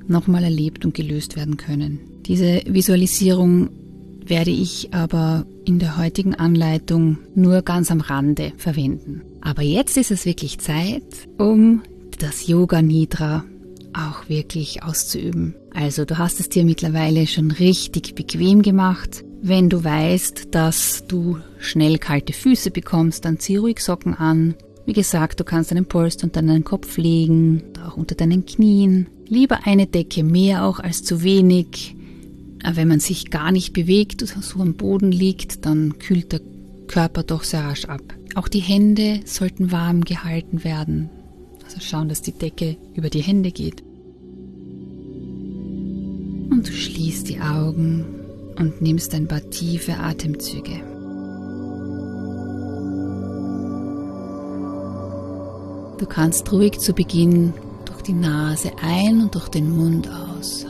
nochmal 0.09 0.45
erlebt 0.45 0.85
und 0.85 0.95
gelöst 0.95 1.37
werden 1.37 1.57
können. 1.57 2.01
Diese 2.27 2.63
Visualisierung 2.67 3.71
werde 4.25 4.51
ich 4.51 4.93
aber 4.93 5.47
in 5.65 5.79
der 5.79 5.97
heutigen 5.97 6.35
Anleitung 6.35 7.19
nur 7.35 7.63
ganz 7.63 7.91
am 7.91 8.01
Rande 8.01 8.53
verwenden. 8.57 9.23
Aber 9.41 9.63
jetzt 9.63 9.97
ist 9.97 10.11
es 10.11 10.25
wirklich 10.25 10.59
Zeit, 10.59 11.03
um 11.39 11.83
das 12.19 12.47
Yoga 12.47 12.83
Nidra 12.83 13.45
auch 13.93 14.29
wirklich 14.29 14.83
auszuüben. 14.83 15.55
Also 15.75 16.05
du 16.05 16.19
hast 16.19 16.41
es 16.41 16.49
dir 16.49 16.65
mittlerweile 16.65 17.27
schon 17.27 17.51
richtig 17.51 18.15
bequem 18.15 18.63
gemacht. 18.63 19.25
Wenn 19.43 19.69
du 19.69 19.83
weißt, 19.83 20.49
dass 20.55 21.05
du 21.09 21.39
schnell 21.59 21.99
kalte 21.99 22.33
Füße 22.33 22.71
bekommst, 22.71 23.25
dann 23.25 23.39
zieh 23.39 23.57
ruhig 23.57 23.81
Socken 23.81 24.15
an. 24.15 24.55
Wie 24.87 24.93
gesagt, 24.93 25.41
du 25.41 25.45
kannst 25.45 25.73
einen 25.73 25.87
Polster 25.87 26.25
unter 26.25 26.43
deinen 26.43 26.65
Kopf 26.65 26.97
legen, 26.97 27.63
auch 27.85 27.97
unter 27.97 28.15
deinen 28.15 28.47
Knien. 28.47 29.09
Lieber 29.33 29.61
eine 29.65 29.87
Decke 29.87 30.25
mehr 30.25 30.67
auch 30.67 30.79
als 30.79 31.05
zu 31.05 31.23
wenig. 31.23 31.97
Wenn 32.71 32.87
man 32.87 33.01
sich 33.01 33.31
gar 33.31 33.51
nicht 33.51 33.73
bewegt, 33.73 34.21
so 34.21 34.61
am 34.61 34.75
Boden 34.75 35.11
liegt, 35.11 35.65
dann 35.65 35.99
kühlt 35.99 36.33
der 36.33 36.43
Körper 36.87 37.23
doch 37.23 37.43
sehr 37.43 37.65
rasch 37.65 37.87
ab. 37.87 38.03
Auch 38.35 38.47
die 38.47 38.61
Hände 38.61 39.21
sollten 39.25 39.73
warm 39.73 40.03
gehalten 40.05 40.65
werden. 40.65 41.09
Also 41.65 41.81
schauen, 41.81 42.11
dass 42.11 42.21
die 42.21 42.33
Decke 42.33 42.77
über 42.95 43.09
die 43.09 43.23
Hände 43.23 43.53
geht. 43.53 43.83
Und 46.51 46.65
du 46.69 46.73
schließt 46.73 47.27
die 47.31 47.41
Augen 47.41 48.05
und 48.59 48.83
nimmst 48.83 49.15
ein 49.15 49.29
paar 49.29 49.49
tiefe 49.49 49.97
Atemzüge. 49.97 50.79
Du 55.99 56.05
kannst 56.05 56.53
ruhig 56.53 56.79
zu 56.81 56.93
Beginn 56.93 57.55
durch 58.03 58.15
die 58.17 58.21
Nase 58.21 58.73
ein 58.83 59.21
und 59.21 59.35
durch 59.35 59.49
den 59.49 59.77
Mund 59.77 60.09
aus. 60.09 60.67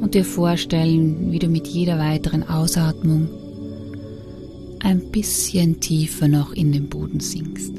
Und 0.00 0.14
dir 0.14 0.24
vorstellen, 0.24 1.30
wie 1.30 1.38
du 1.38 1.48
mit 1.48 1.66
jeder 1.66 1.98
weiteren 1.98 2.48
Ausatmung 2.48 3.28
ein 4.82 5.10
bisschen 5.10 5.80
tiefer 5.80 6.28
noch 6.28 6.52
in 6.52 6.72
den 6.72 6.88
Boden 6.88 7.20
sinkst. 7.20 7.74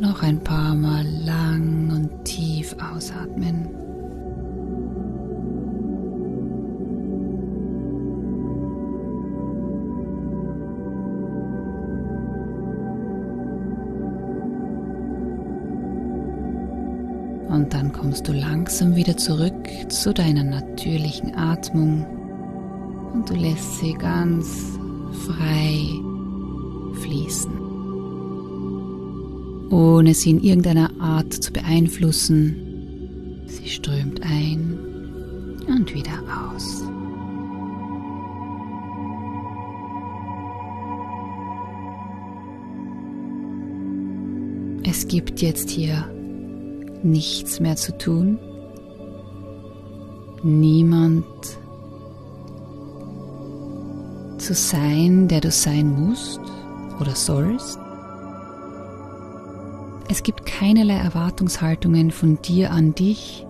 Noch 0.00 0.22
ein 0.22 0.42
paar 0.42 0.74
Mal 0.74 1.06
lang 1.24 1.90
und 1.90 2.24
tief 2.24 2.74
ausatmen. 2.92 3.85
Kommst 18.16 18.28
du 18.28 18.32
langsam 18.32 18.96
wieder 18.96 19.14
zurück 19.18 19.68
zu 19.90 20.14
deiner 20.14 20.42
natürlichen 20.42 21.34
Atmung 21.34 22.06
und 23.12 23.28
du 23.28 23.34
lässt 23.34 23.80
sie 23.80 23.92
ganz 23.92 24.78
frei 25.26 25.86
fließen, 27.02 27.52
ohne 29.70 30.14
sie 30.14 30.30
in 30.30 30.42
irgendeiner 30.42 30.90
Art 30.98 31.30
zu 31.30 31.52
beeinflussen. 31.52 33.42
Sie 33.48 33.68
strömt 33.68 34.22
ein 34.22 34.78
und 35.68 35.92
wieder 35.92 36.22
aus. 36.56 36.84
Es 44.84 45.06
gibt 45.06 45.42
jetzt 45.42 45.68
hier 45.68 46.15
nichts 47.06 47.60
mehr 47.60 47.76
zu 47.76 47.96
tun, 47.96 48.38
niemand 50.42 51.24
zu 54.38 54.54
sein, 54.54 55.28
der 55.28 55.40
du 55.40 55.50
sein 55.50 55.88
musst 55.88 56.40
oder 57.00 57.14
sollst. 57.14 57.78
Es 60.08 60.22
gibt 60.22 60.46
keinerlei 60.46 60.94
Erwartungshaltungen 60.94 62.10
von 62.10 62.40
dir 62.42 62.70
an 62.70 62.94
dich 62.94 63.46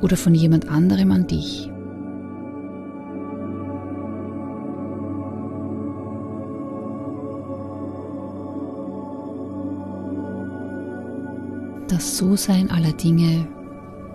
oder 0.00 0.16
von 0.16 0.34
jemand 0.34 0.68
anderem 0.68 1.12
an 1.12 1.26
dich. 1.26 1.71
So-Sein 12.18 12.70
aller 12.70 12.92
Dinge 12.92 13.48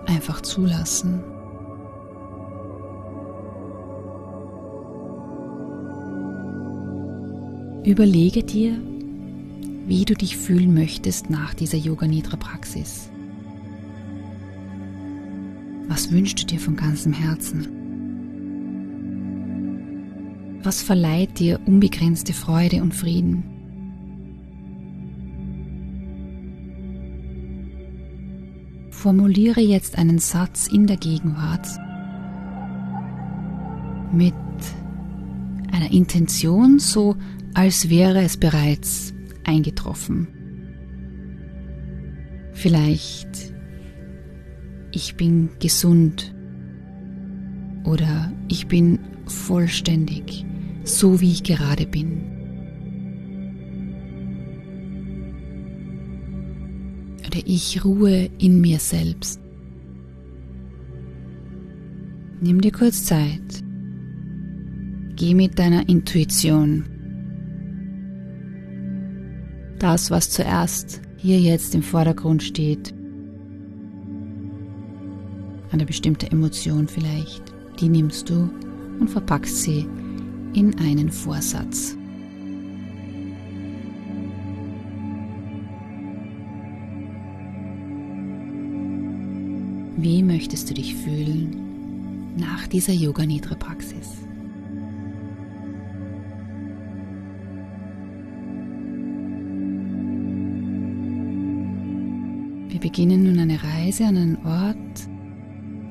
einfach 0.06 0.40
zulassen. 0.40 1.20
Überlege 7.84 8.44
dir, 8.44 8.76
wie 9.86 10.04
du 10.04 10.14
dich 10.14 10.36
fühlen 10.36 10.74
möchtest 10.74 11.28
nach 11.28 11.54
dieser 11.54 11.78
Yoga 11.78 12.06
Nidra 12.06 12.36
Praxis. 12.36 13.10
Was 15.88 16.12
wünschst 16.12 16.42
du 16.42 16.46
dir 16.46 16.60
von 16.60 16.76
ganzem 16.76 17.12
Herzen? 17.12 17.66
Was 20.62 20.82
verleiht 20.82 21.40
dir 21.40 21.58
unbegrenzte 21.66 22.32
Freude 22.32 22.80
und 22.82 22.94
Frieden? 22.94 23.57
Formuliere 29.08 29.62
jetzt 29.62 29.96
einen 29.96 30.18
Satz 30.18 30.66
in 30.66 30.86
der 30.86 30.98
Gegenwart 30.98 31.66
mit 34.12 34.34
einer 35.72 35.90
Intention, 35.90 36.78
so 36.78 37.16
als 37.54 37.88
wäre 37.88 38.20
es 38.20 38.36
bereits 38.36 39.14
eingetroffen. 39.44 40.28
Vielleicht 42.52 43.54
ich 44.90 45.16
bin 45.16 45.48
gesund 45.58 46.34
oder 47.84 48.30
ich 48.48 48.66
bin 48.66 48.98
vollständig, 49.24 50.44
so 50.84 51.22
wie 51.22 51.32
ich 51.32 51.44
gerade 51.44 51.86
bin. 51.86 52.37
Oder 57.28 57.40
ich 57.44 57.84
ruhe 57.84 58.30
in 58.38 58.60
mir 58.60 58.78
selbst. 58.78 59.38
Nimm 62.40 62.60
dir 62.60 62.72
kurz 62.72 63.04
Zeit. 63.04 63.62
Geh 65.14 65.34
mit 65.34 65.58
deiner 65.58 65.86
Intuition. 65.88 66.84
Das, 69.78 70.10
was 70.10 70.30
zuerst 70.30 71.02
hier 71.18 71.38
jetzt 71.38 71.74
im 71.74 71.82
Vordergrund 71.82 72.42
steht. 72.42 72.94
Eine 75.70 75.84
bestimmte 75.84 76.30
Emotion 76.30 76.88
vielleicht, 76.88 77.42
die 77.78 77.90
nimmst 77.90 78.30
du 78.30 78.48
und 79.00 79.10
verpackst 79.10 79.64
sie 79.64 79.86
in 80.54 80.78
einen 80.78 81.10
Vorsatz. 81.10 81.97
Wie 90.00 90.22
möchtest 90.22 90.70
du 90.70 90.74
dich 90.74 90.94
fühlen 90.94 92.36
nach 92.36 92.68
dieser 92.68 92.92
Yoga 92.92 93.26
Nidra 93.26 93.56
Praxis? 93.56 94.18
Wir 102.68 102.78
beginnen 102.78 103.24
nun 103.24 103.40
eine 103.40 103.60
Reise 103.60 104.04
an 104.04 104.16
einen 104.16 104.46
Ort, 104.46 105.08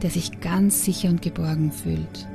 der 0.01 0.09
sich 0.09 0.39
ganz 0.39 0.85
sicher 0.85 1.09
und 1.09 1.21
geborgen 1.21 1.73
fühlt, 1.73 2.29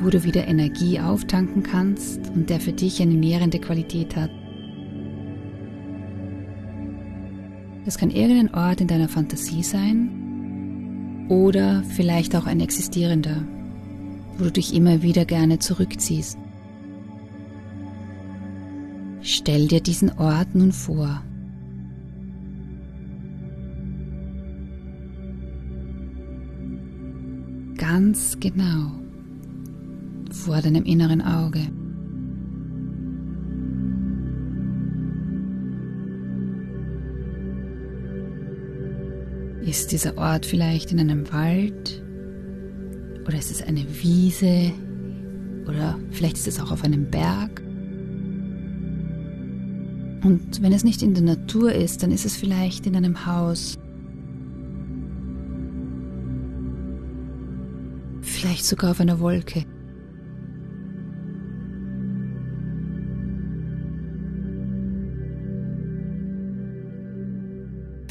wo 0.00 0.08
du 0.08 0.22
wieder 0.22 0.46
Energie 0.46 1.00
auftanken 1.00 1.64
kannst 1.64 2.20
und 2.28 2.48
der 2.48 2.60
für 2.60 2.72
dich 2.72 3.02
eine 3.02 3.14
nährende 3.14 3.58
Qualität 3.58 4.14
hat. 4.14 4.30
Es 7.88 7.96
kann 7.96 8.10
irgendein 8.10 8.52
Ort 8.54 8.82
in 8.82 8.86
deiner 8.86 9.08
Fantasie 9.08 9.62
sein 9.62 11.24
oder 11.30 11.82
vielleicht 11.84 12.36
auch 12.36 12.44
ein 12.44 12.60
existierender, 12.60 13.42
wo 14.36 14.44
du 14.44 14.52
dich 14.52 14.74
immer 14.74 15.00
wieder 15.00 15.24
gerne 15.24 15.58
zurückziehst. 15.58 16.36
Stell 19.22 19.68
dir 19.68 19.80
diesen 19.80 20.18
Ort 20.18 20.54
nun 20.54 20.72
vor. 20.72 21.22
Ganz 27.78 28.38
genau 28.38 28.90
vor 30.30 30.60
deinem 30.60 30.84
inneren 30.84 31.22
Auge. 31.22 31.68
Ist 39.68 39.92
dieser 39.92 40.16
Ort 40.16 40.46
vielleicht 40.46 40.92
in 40.92 40.98
einem 40.98 41.30
Wald? 41.30 42.02
Oder 43.26 43.36
ist 43.36 43.50
es 43.50 43.60
eine 43.60 43.84
Wiese? 44.02 44.72
Oder 45.68 45.98
vielleicht 46.10 46.38
ist 46.38 46.48
es 46.48 46.58
auch 46.58 46.72
auf 46.72 46.84
einem 46.84 47.10
Berg? 47.10 47.60
Und 50.24 50.62
wenn 50.62 50.72
es 50.72 50.84
nicht 50.84 51.02
in 51.02 51.12
der 51.12 51.22
Natur 51.22 51.70
ist, 51.70 52.02
dann 52.02 52.10
ist 52.12 52.24
es 52.24 52.34
vielleicht 52.34 52.86
in 52.86 52.96
einem 52.96 53.26
Haus. 53.26 53.78
Vielleicht 58.22 58.64
sogar 58.64 58.92
auf 58.92 59.00
einer 59.00 59.20
Wolke. 59.20 59.66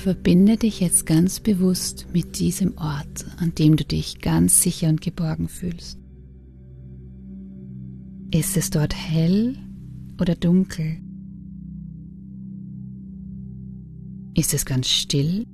Verbinde 0.08 0.56
dich 0.56 0.80
jetzt 0.80 1.06
ganz 1.06 1.42
bewusst 1.42 2.08
mit 2.14 2.40
diesem 2.40 2.78
Ort, 2.78 3.26
an 3.40 3.54
dem 3.56 3.76
du 3.76 3.84
dich 3.84 4.22
ganz 4.22 4.62
sicher 4.62 4.88
und 4.88 5.02
geborgen 5.02 5.50
fühlst. 5.50 6.00
Ist 8.32 8.56
es 8.56 8.70
dort 8.70 8.96
hell 8.96 9.58
oder 10.18 10.36
dunkel? 10.36 11.02
Ist 14.34 14.54
es 14.54 14.66
ganz 14.66 14.88
still? 14.88 15.46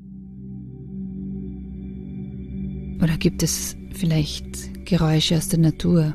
Oder 3.02 3.18
gibt 3.18 3.42
es 3.42 3.76
vielleicht 3.92 4.86
Geräusche 4.86 5.36
aus 5.36 5.48
der 5.48 5.62
Natur. 5.62 6.14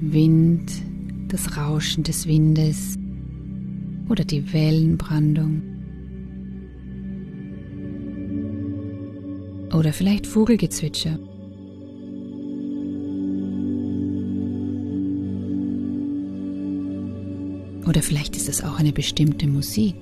Wind, 0.00 0.70
das 1.26 1.56
Rauschen 1.56 2.04
des 2.04 2.28
Windes 2.28 2.99
oder 4.10 4.24
die 4.24 4.52
Wellenbrandung. 4.52 5.62
Oder 9.72 9.92
vielleicht 9.92 10.26
Vogelgezwitscher. 10.26 11.16
Oder 17.86 18.02
vielleicht 18.02 18.36
ist 18.36 18.48
es 18.48 18.62
auch 18.64 18.78
eine 18.78 18.92
bestimmte 18.92 19.46
Musik, 19.46 19.96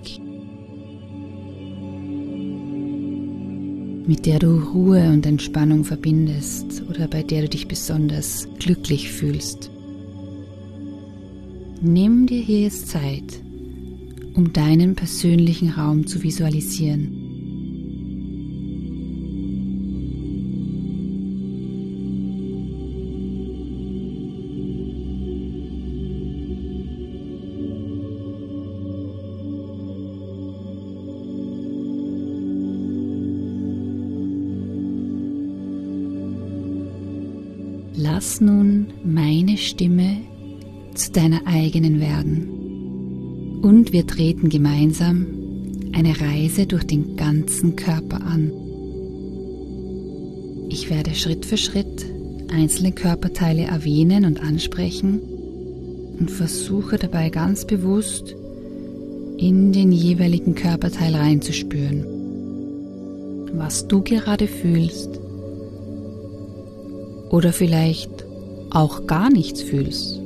mit 4.07 4.25
der 4.25 4.39
du 4.39 4.59
Ruhe 4.59 5.11
und 5.11 5.27
Entspannung 5.27 5.85
verbindest 5.85 6.83
oder 6.89 7.09
bei 7.09 7.23
der 7.23 7.43
du 7.43 7.51
dich 7.51 7.69
besonders 7.69 8.49
glücklich 8.59 9.11
fühlst. 9.11 9.71
Nimm 11.83 12.27
dir 12.27 12.41
hier 12.41 12.63
jetzt 12.63 12.89
Zeit, 12.89 13.43
um 14.39 14.53
deinen 14.53 14.95
persönlichen 14.95 15.71
Raum 15.71 16.07
zu 16.07 16.23
visualisieren. 16.23 17.11
Lass 37.97 38.41
nun 38.41 38.87
meine 39.05 39.57
Stimme 39.57 40.19
zu 40.95 41.11
deiner 41.11 41.45
eigenen 41.45 41.99
werden 41.99 42.58
und 43.63 43.93
wir 43.93 44.07
treten 44.07 44.49
gemeinsam 44.49 45.27
eine 45.93 46.21
Reise 46.21 46.67
durch 46.67 46.85
den 46.85 47.17
ganzen 47.17 47.77
Körper 47.77 48.23
an. 48.23 48.53
Ich 50.69 50.91
werde 50.91 51.15
Schritt 51.15 51.47
für 51.47 51.57
Schritt 51.57 52.07
einzelne 52.53 52.93
Körperteile 52.93 53.63
erwähnen 53.65 54.25
und 54.25 54.43
ansprechen 54.43 55.21
und 56.19 56.31
versuche 56.31 56.97
dabei 56.99 57.31
ganz 57.31 57.65
bewusst 57.67 58.35
in 59.37 59.73
den 59.73 59.93
jeweiligen 59.93 60.55
Körperteil 60.55 61.15
reinzuspüren, 61.15 62.05
was 63.55 63.87
du 63.89 64.03
gerade 64.03 64.47
fühlst 64.47 65.21
oder 67.31 67.53
vielleicht 67.53 68.11
auch 68.71 69.07
gar 69.07 69.31
nichts 69.31 69.63
fühlst. 69.63 70.21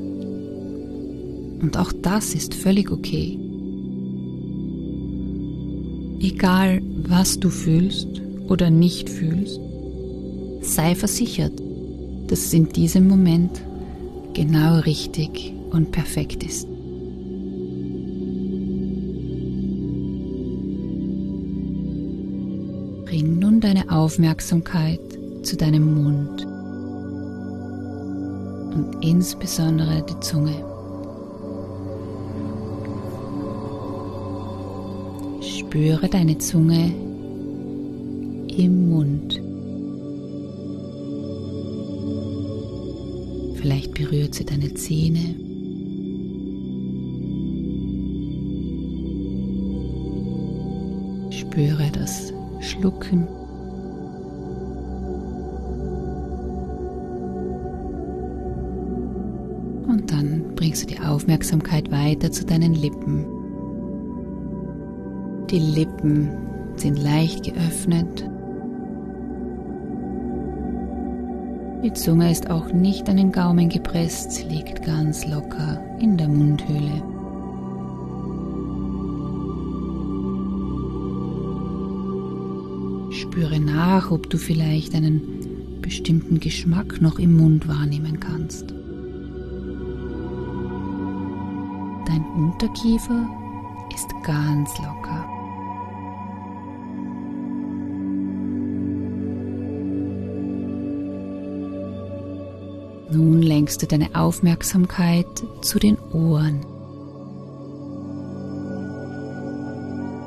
Und 1.62 1.78
auch 1.78 1.92
das 1.92 2.34
ist 2.34 2.54
völlig 2.54 2.90
okay. 2.90 3.38
Egal, 6.20 6.82
was 7.08 7.38
du 7.38 7.48
fühlst 7.48 8.08
oder 8.48 8.68
nicht 8.68 9.08
fühlst, 9.08 9.60
sei 10.60 10.94
versichert, 10.94 11.52
dass 12.26 12.40
es 12.40 12.52
in 12.52 12.68
diesem 12.68 13.08
Moment 13.08 13.62
genau 14.34 14.80
richtig 14.80 15.52
und 15.70 15.92
perfekt 15.92 16.42
ist. 16.42 16.66
Bring 23.04 23.38
nun 23.38 23.60
deine 23.60 23.90
Aufmerksamkeit 23.90 25.00
zu 25.42 25.56
deinem 25.56 25.94
Mund 26.02 26.46
und 28.74 29.04
insbesondere 29.04 30.04
die 30.08 30.18
Zunge. 30.20 30.71
Spüre 35.72 36.06
deine 36.06 36.36
Zunge 36.36 36.92
im 38.58 38.90
Mund. 38.90 39.40
Vielleicht 43.54 43.94
berührt 43.94 44.34
sie 44.34 44.44
deine 44.44 44.74
Zähne. 44.74 45.34
Spüre 51.30 51.90
das 51.90 52.34
Schlucken. 52.60 53.26
Und 59.88 60.12
dann 60.12 60.54
bringst 60.54 60.82
du 60.82 60.94
die 60.94 61.00
Aufmerksamkeit 61.00 61.90
weiter 61.90 62.30
zu 62.30 62.44
deinen 62.44 62.74
Lippen. 62.74 63.41
Die 65.52 65.58
Lippen 65.58 66.30
sind 66.76 66.98
leicht 66.98 67.44
geöffnet. 67.44 68.26
Die 71.84 71.92
Zunge 71.92 72.30
ist 72.30 72.48
auch 72.48 72.72
nicht 72.72 73.06
an 73.10 73.18
den 73.18 73.32
Gaumen 73.32 73.68
gepresst, 73.68 74.46
liegt 74.48 74.82
ganz 74.82 75.26
locker 75.26 75.78
in 76.00 76.16
der 76.16 76.28
Mundhöhle. 76.28 77.02
Spüre 83.10 83.60
nach, 83.60 84.10
ob 84.10 84.30
du 84.30 84.38
vielleicht 84.38 84.94
einen 84.94 85.20
bestimmten 85.82 86.40
Geschmack 86.40 87.02
noch 87.02 87.18
im 87.18 87.36
Mund 87.36 87.68
wahrnehmen 87.68 88.18
kannst. 88.20 88.70
Dein 92.06 92.24
Unterkiefer 92.36 93.28
ist 93.94 94.08
ganz 94.24 94.70
locker. 94.78 95.21
Lenkst 103.72 103.84
du 103.84 103.86
deine 103.86 104.14
Aufmerksamkeit 104.14 105.26
zu 105.62 105.78
den 105.78 105.96
Ohren. 106.12 106.60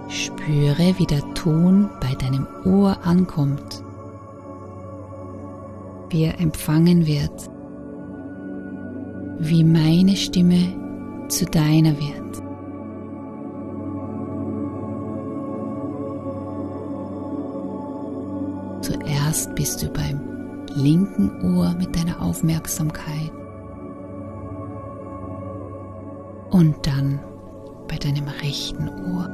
Spüre, 0.10 0.96
wie 0.98 1.06
der 1.06 1.22
Ton 1.36 1.88
bei 2.02 2.16
deinem 2.16 2.48
Ohr 2.66 2.98
ankommt, 3.04 3.84
wie 6.10 6.24
er 6.24 6.40
empfangen 6.40 7.06
wird, 7.06 7.52
wie 9.38 9.64
meine 9.64 10.16
Stimme 10.16 11.28
zu 11.28 11.46
deiner 11.46 11.92
wird. 12.00 12.42
Zuerst 18.82 19.54
bist 19.54 19.84
du 19.84 19.90
beim 19.90 20.20
linken 20.76 21.56
Ohr 21.56 21.76
mit 21.78 21.96
deiner 21.96 22.20
Aufmerksamkeit 22.24 23.35
und 26.56 26.88
dann 26.88 27.20
bei 27.90 27.98
deinem 27.98 28.30
rechten 28.30 28.88
Ohr. 28.88 29.28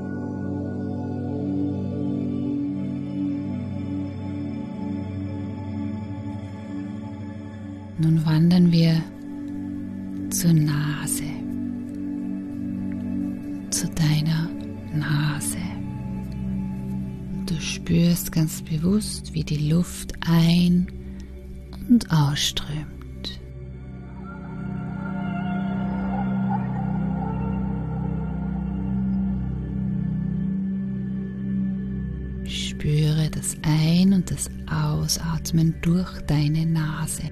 Nun 7.99 8.25
wandern 8.25 8.71
wir 8.71 9.03
zur 10.31 10.53
Nase 10.53 11.25
zu 13.69 13.87
deiner 13.89 14.49
Nase. 14.91 15.57
Du 17.45 17.53
spürst 17.61 18.31
ganz 18.31 18.63
bewusst, 18.63 19.31
wie 19.35 19.43
die 19.43 19.69
Luft 19.69 20.13
ein- 20.21 20.87
und 21.87 22.11
ausströmt. 22.11 23.00
Ausatmen 35.51 35.75
durch 35.81 36.21
deine 36.21 36.65
Nase. 36.65 37.23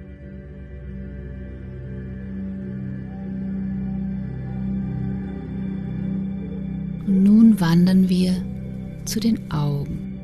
Und 7.08 7.24
nun 7.24 7.60
wandern 7.60 8.10
wir 8.10 8.36
zu 9.06 9.20
den 9.20 9.52
Augen. 9.52 10.20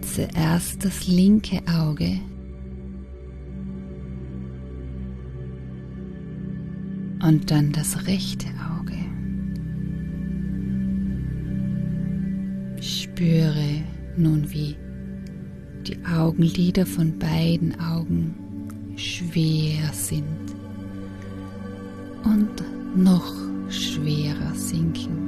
Zuerst 0.00 0.84
das 0.84 1.06
linke 1.06 1.60
Auge. 1.68 2.18
Und 7.22 7.50
dann 7.50 7.70
das 7.72 8.06
rechte 8.06 8.48
Auge. 8.48 8.96
Spüre 12.80 13.84
nun, 14.16 14.50
wie 14.50 14.74
die 15.90 15.98
Augenlider 16.06 16.86
von 16.86 17.18
beiden 17.18 17.80
Augen 17.80 18.34
schwer 18.96 19.92
sind 19.92 20.54
und 22.22 22.48
noch 22.96 23.34
schwerer 23.68 24.54
sinken. 24.54 25.18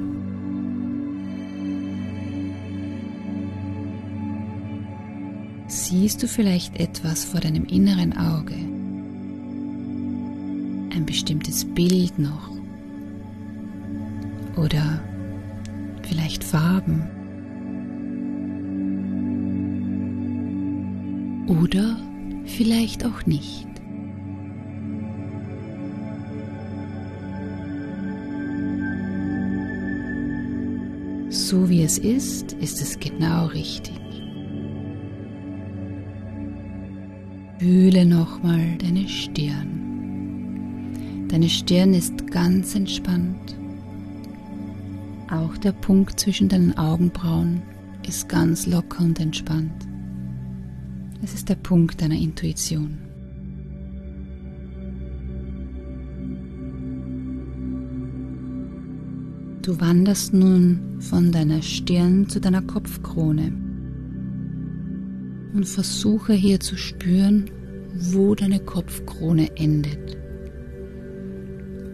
Siehst 5.67 6.23
du 6.23 6.27
vielleicht 6.27 6.79
etwas 6.79 7.25
vor 7.25 7.41
deinem 7.41 7.65
inneren 7.65 8.15
Auge? 8.15 8.55
Ein 10.95 11.05
bestimmtes 11.05 11.65
Bild 11.65 12.17
noch? 12.19 12.51
Oder 14.55 15.01
vielleicht 16.03 16.43
Farben? 16.43 17.22
Oder 21.61 21.97
vielleicht 22.45 23.05
auch 23.05 23.25
nicht. 23.25 23.67
So 31.29 31.69
wie 31.69 31.83
es 31.83 31.97
ist, 31.97 32.53
ist 32.53 32.81
es 32.81 32.99
genau 32.99 33.47
richtig. 33.47 33.99
Fühle 37.59 38.05
nochmal 38.05 38.77
deine 38.79 39.07
Stirn. 39.07 39.79
Deine 41.27 41.49
Stirn 41.49 41.93
ist 41.93 42.27
ganz 42.31 42.73
entspannt. 42.75 43.55
Auch 45.29 45.55
der 45.57 45.71
Punkt 45.71 46.19
zwischen 46.19 46.49
deinen 46.49 46.77
Augenbrauen 46.77 47.61
ist 48.07 48.27
ganz 48.29 48.65
locker 48.65 49.03
und 49.03 49.19
entspannt. 49.19 49.92
Es 51.23 51.33
ist 51.33 51.47
der 51.47 51.55
Punkt 51.55 52.01
deiner 52.01 52.17
Intuition. 52.17 52.97
Du 59.61 59.79
wanderst 59.79 60.33
nun 60.33 60.99
von 60.99 61.31
deiner 61.31 61.61
Stirn 61.61 62.27
zu 62.27 62.41
deiner 62.41 62.61
Kopfkrone 62.61 63.53
und 65.53 65.65
versuche 65.65 66.33
hier 66.33 66.59
zu 66.59 66.75
spüren, 66.75 67.49
wo 67.95 68.35
deine 68.35 68.59
Kopfkrone 68.59 69.55
endet 69.55 70.17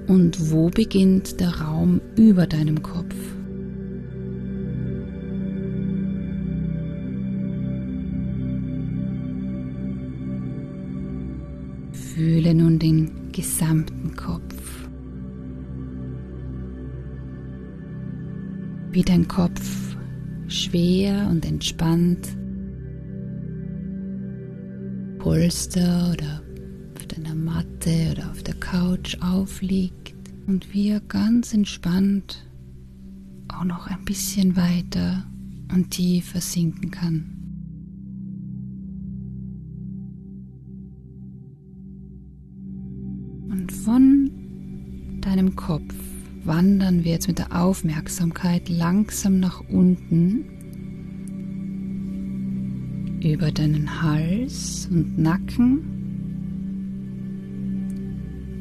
und 0.08 0.50
wo 0.50 0.70
beginnt 0.72 1.40
der 1.40 1.62
Raum 1.62 2.02
über 2.16 2.48
deinem 2.48 2.82
Kopf. 2.82 3.16
Fühle 12.20 12.54
nun 12.54 12.80
den 12.80 13.32
gesamten 13.32 14.14
Kopf. 14.14 14.90
Wie 18.92 19.04
dein 19.04 19.26
Kopf 19.26 19.96
schwer 20.50 21.30
und 21.32 21.46
entspannt 21.46 22.36
Polster 25.20 26.12
oder 26.12 26.42
auf 26.98 27.08
deiner 27.08 27.36
Matte 27.36 28.12
oder 28.12 28.30
auf 28.32 28.44
der 28.44 28.56
Couch 28.56 29.16
aufliegt 29.22 30.14
und 30.46 30.74
wie 30.74 30.90
er 30.90 31.00
ganz 31.00 31.54
entspannt 31.54 32.46
auch 33.48 33.64
noch 33.64 33.88
ein 33.88 34.04
bisschen 34.04 34.58
weiter 34.58 35.24
und 35.74 35.92
tiefer 35.92 36.42
sinken 36.42 36.92
kann. 36.92 37.39
Und 43.70 43.76
von 43.84 44.32
deinem 45.22 45.56
Kopf 45.56 45.94
wandern 46.44 47.04
wir 47.04 47.12
jetzt 47.12 47.28
mit 47.28 47.38
der 47.38 47.56
Aufmerksamkeit 47.56 48.68
langsam 48.68 49.40
nach 49.40 49.62
unten 49.70 50.44
über 53.24 53.52
deinen 53.52 54.02
Hals 54.02 54.90
und 54.92 55.20
Nacken 55.20 55.84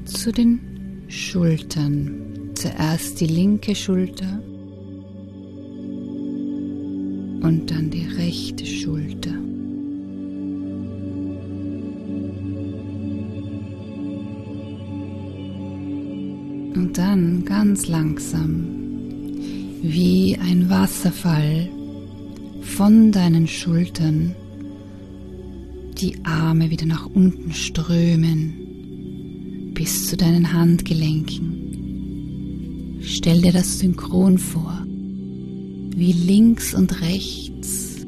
zu 0.05 0.31
den 0.31 0.61
Schultern. 1.09 2.53
Zuerst 2.55 3.19
die 3.23 3.29
linke 3.29 3.75
Schulter 3.75 4.43
und 7.41 7.63
dann 7.71 7.89
die 7.89 8.05
rechte 8.05 8.67
Schulter. 8.67 9.48
Und 16.79 16.97
dann 16.97 17.45
ganz 17.45 17.89
langsam, 17.89 18.65
wie 19.83 20.39
ein 20.41 20.71
Wasserfall 20.71 21.69
von 22.63 23.11
deinen 23.11 23.49
Schultern 23.49 24.37
die 26.01 26.15
Arme 26.23 26.71
wieder 26.71 26.87
nach 26.87 27.07
unten 27.07 27.53
strömen 27.53 29.73
bis 29.75 30.07
zu 30.07 30.17
deinen 30.17 30.53
Handgelenken. 30.53 32.99
Stell 33.01 33.43
dir 33.43 33.51
das 33.51 33.81
synchron 33.81 34.39
vor, 34.39 34.87
wie 35.97 36.13
links 36.13 36.75
und 36.75 37.01
rechts 37.01 38.07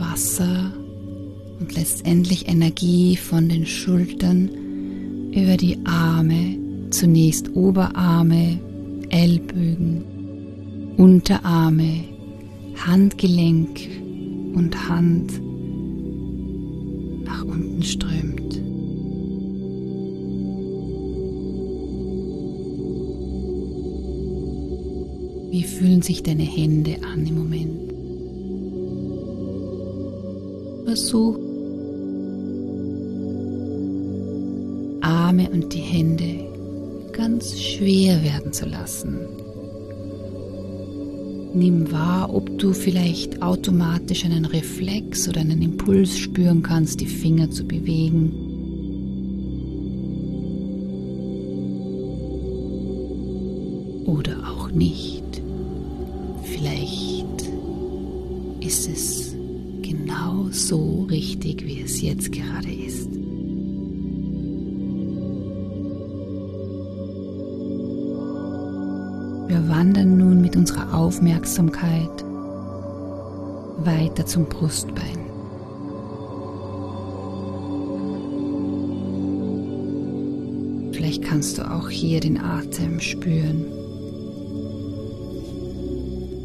Wasser 0.00 0.72
und 1.60 1.76
letztendlich 1.76 2.48
Energie 2.48 3.16
von 3.16 3.48
den 3.48 3.66
Schultern 3.66 4.50
über 5.32 5.56
die 5.56 5.78
Arme, 5.84 6.58
zunächst 6.90 7.54
Oberarme, 7.56 8.58
Ellbögen, 9.08 10.04
Unterarme, 10.96 12.04
Handgelenk 12.86 13.88
und 14.54 14.88
Hand 14.88 15.40
nach 17.24 17.44
unten 17.44 17.82
strömt. 17.82 18.60
Wie 25.50 25.64
fühlen 25.64 26.02
sich 26.02 26.22
deine 26.22 26.44
Hände 26.44 26.96
an 27.12 27.26
im 27.26 27.38
Moment? 27.38 27.92
Versuch 30.84 31.38
Arme 35.32 35.48
und 35.48 35.72
die 35.72 35.78
Hände 35.78 36.44
ganz 37.12 37.58
schwer 37.58 38.22
werden 38.22 38.52
zu 38.52 38.66
lassen. 38.66 39.16
Nimm 41.54 41.90
wahr, 41.90 42.34
ob 42.34 42.58
du 42.58 42.74
vielleicht 42.74 43.40
automatisch 43.40 44.26
einen 44.26 44.44
Reflex 44.44 45.26
oder 45.30 45.40
einen 45.40 45.62
Impuls 45.62 46.18
spüren 46.18 46.62
kannst, 46.62 47.00
die 47.00 47.06
Finger 47.06 47.50
zu 47.50 47.64
bewegen. 47.64 48.30
Oder 54.04 54.36
auch 54.50 54.70
nicht. 54.70 55.24
Vielleicht 56.44 57.50
ist 58.60 58.86
es 58.86 59.34
genau 59.80 60.48
so 60.50 61.06
richtig, 61.10 61.64
wie 61.64 61.80
es 61.80 62.02
jetzt 62.02 62.32
gerade 62.32 62.70
ist. 62.70 63.11
Mit 70.52 70.56
unserer 70.58 70.92
Aufmerksamkeit 70.92 72.24
weiter 73.78 74.26
zum 74.26 74.44
Brustbein. 74.44 75.18
Vielleicht 80.92 81.22
kannst 81.24 81.56
du 81.56 81.62
auch 81.62 81.88
hier 81.88 82.20
den 82.20 82.38
Atem 82.38 83.00
spüren. 83.00 83.64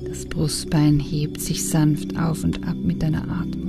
Das 0.08 0.26
Brustbein 0.26 1.00
hebt 1.02 1.42
sich 1.42 1.68
sanft 1.68 2.18
auf 2.18 2.46
und 2.46 2.66
ab 2.66 2.78
mit 2.82 3.04
deiner 3.04 3.24
Atmung. 3.24 3.67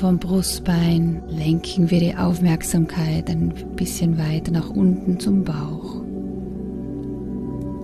Vom 0.00 0.16
Brustbein 0.16 1.24
lenken 1.26 1.90
wir 1.90 1.98
die 1.98 2.16
Aufmerksamkeit 2.16 3.28
ein 3.28 3.52
bisschen 3.74 4.16
weiter 4.16 4.52
nach 4.52 4.70
unten 4.70 5.18
zum 5.18 5.42
Bauch. 5.42 6.02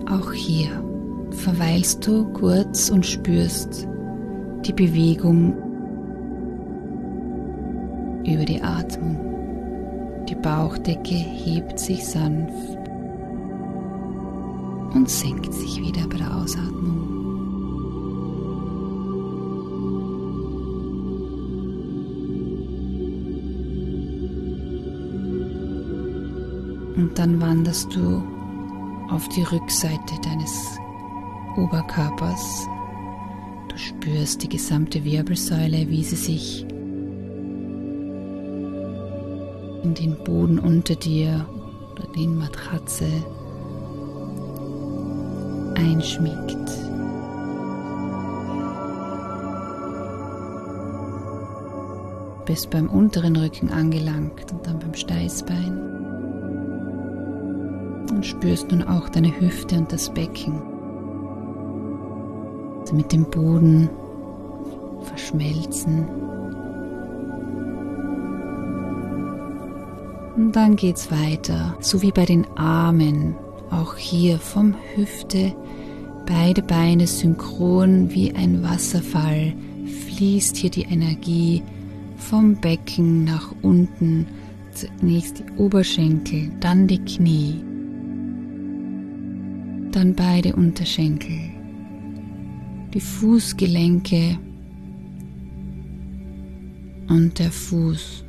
Auch 0.09 0.31
hier 0.31 0.69
verweilst 1.31 2.07
du 2.07 2.23
kurz 2.31 2.89
und 2.89 3.05
spürst 3.05 3.85
die 4.65 4.71
Bewegung 4.71 5.55
über 8.25 8.45
die 8.45 8.61
Atmung. 8.61 9.17
Die 10.29 10.35
Bauchdecke 10.35 11.15
hebt 11.15 11.77
sich 11.77 12.05
sanft 12.07 12.77
und 14.93 15.09
senkt 15.09 15.53
sich 15.53 15.81
wieder 15.81 16.07
bei 16.07 16.15
der 16.15 16.33
Ausatmung. 16.33 17.14
Und 26.95 27.19
dann 27.19 27.41
wanderst 27.41 27.93
du 27.95 28.23
auf 29.09 29.27
die 29.29 29.43
Rückseite 29.43 30.15
deines 30.23 30.79
Oberkörpers. 31.57 32.67
Du 33.67 33.77
spürst 33.77 34.43
die 34.43 34.49
gesamte 34.49 35.03
Wirbelsäule, 35.03 35.89
wie 35.89 36.03
sie 36.03 36.15
sich 36.15 36.65
in 39.83 39.93
den 39.93 40.15
Boden 40.23 40.57
unter 40.57 40.95
dir 40.95 41.45
oder 41.91 42.07
den 42.13 42.37
Matratze 42.37 43.05
einschmiegt. 45.75 46.55
Bist 52.45 52.69
beim 52.69 52.89
unteren 52.89 53.35
Rücken 53.35 53.69
angelangt 53.69 54.51
und 54.51 54.65
dann 54.65 54.79
beim 54.79 54.93
Steißbein. 54.93 55.85
Und 58.11 58.25
spürst 58.25 58.71
nun 58.71 58.83
auch 58.83 59.09
deine 59.09 59.39
Hüfte 59.39 59.75
und 59.77 59.91
das 59.91 60.09
Becken. 60.09 60.61
Also 62.79 62.95
mit 62.95 63.11
dem 63.11 63.25
Boden 63.25 63.89
verschmelzen. 65.03 66.07
Und 70.35 70.51
dann 70.55 70.75
geht's 70.75 71.09
weiter, 71.11 71.75
so 71.79 72.01
wie 72.01 72.11
bei 72.11 72.25
den 72.25 72.45
Armen. 72.55 73.35
Auch 73.71 73.95
hier 73.95 74.37
vom 74.37 74.75
Hüfte 74.95 75.53
beide 76.25 76.61
Beine 76.61 77.07
synchron 77.07 78.13
wie 78.13 78.33
ein 78.33 78.63
Wasserfall 78.63 79.53
fließt 80.07 80.57
hier 80.57 80.69
die 80.69 80.83
Energie 80.83 81.61
vom 82.17 82.55
Becken 82.55 83.23
nach 83.23 83.51
unten. 83.61 84.27
Zunächst 84.73 85.39
die 85.39 85.51
Oberschenkel, 85.57 86.51
dann 86.59 86.87
die 86.87 86.99
Knie, 86.99 87.61
dann 89.95 90.13
beide 90.13 90.55
Unterschenkel, 90.55 91.51
die 92.93 92.99
Fußgelenke 92.99 94.37
und 97.07 97.39
der 97.39 97.51
Fuß. 97.51 98.25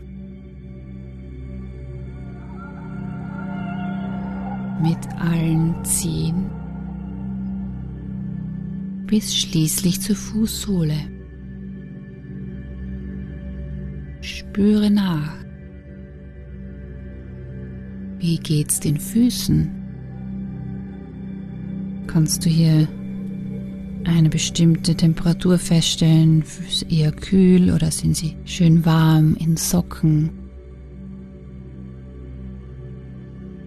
mit 4.82 4.98
allen 5.18 5.74
Zehen 5.84 6.50
bis 9.06 9.34
schließlich 9.34 10.00
zur 10.00 10.16
Fußsohle. 10.16 10.96
Spüre 14.20 14.90
nach. 14.90 15.32
Wie 18.18 18.36
geht's 18.38 18.80
den 18.80 18.98
Füßen? 18.98 19.75
Kannst 22.16 22.46
du 22.46 22.48
hier 22.48 22.88
eine 24.06 24.30
bestimmte 24.30 24.94
Temperatur 24.94 25.58
feststellen? 25.58 26.42
Füße 26.42 26.86
eher 26.88 27.12
kühl 27.12 27.70
oder 27.70 27.90
sind 27.90 28.16
sie 28.16 28.34
schön 28.46 28.86
warm 28.86 29.36
in 29.38 29.58
Socken? 29.58 30.30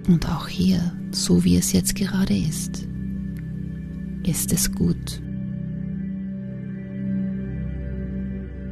Und 0.07 0.27
auch 0.27 0.47
hier, 0.47 0.93
so 1.11 1.43
wie 1.43 1.57
es 1.57 1.73
jetzt 1.73 1.93
gerade 1.93 2.35
ist, 2.35 2.87
ist 4.23 4.51
es 4.51 4.71
gut. 4.71 5.21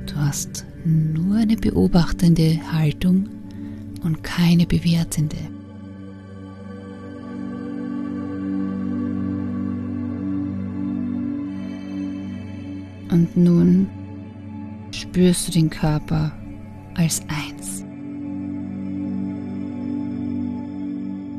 Du 0.07 0.15
hast 0.15 0.65
nur 0.85 1.35
eine 1.35 1.55
beobachtende 1.55 2.59
Haltung 2.71 3.29
und 4.03 4.23
keine 4.23 4.65
bewertende. 4.65 5.37
Und 13.09 13.37
nun 13.37 13.87
spürst 14.91 15.47
du 15.47 15.51
den 15.51 15.69
Körper 15.69 16.31
als 16.95 17.21
eins. 17.27 17.83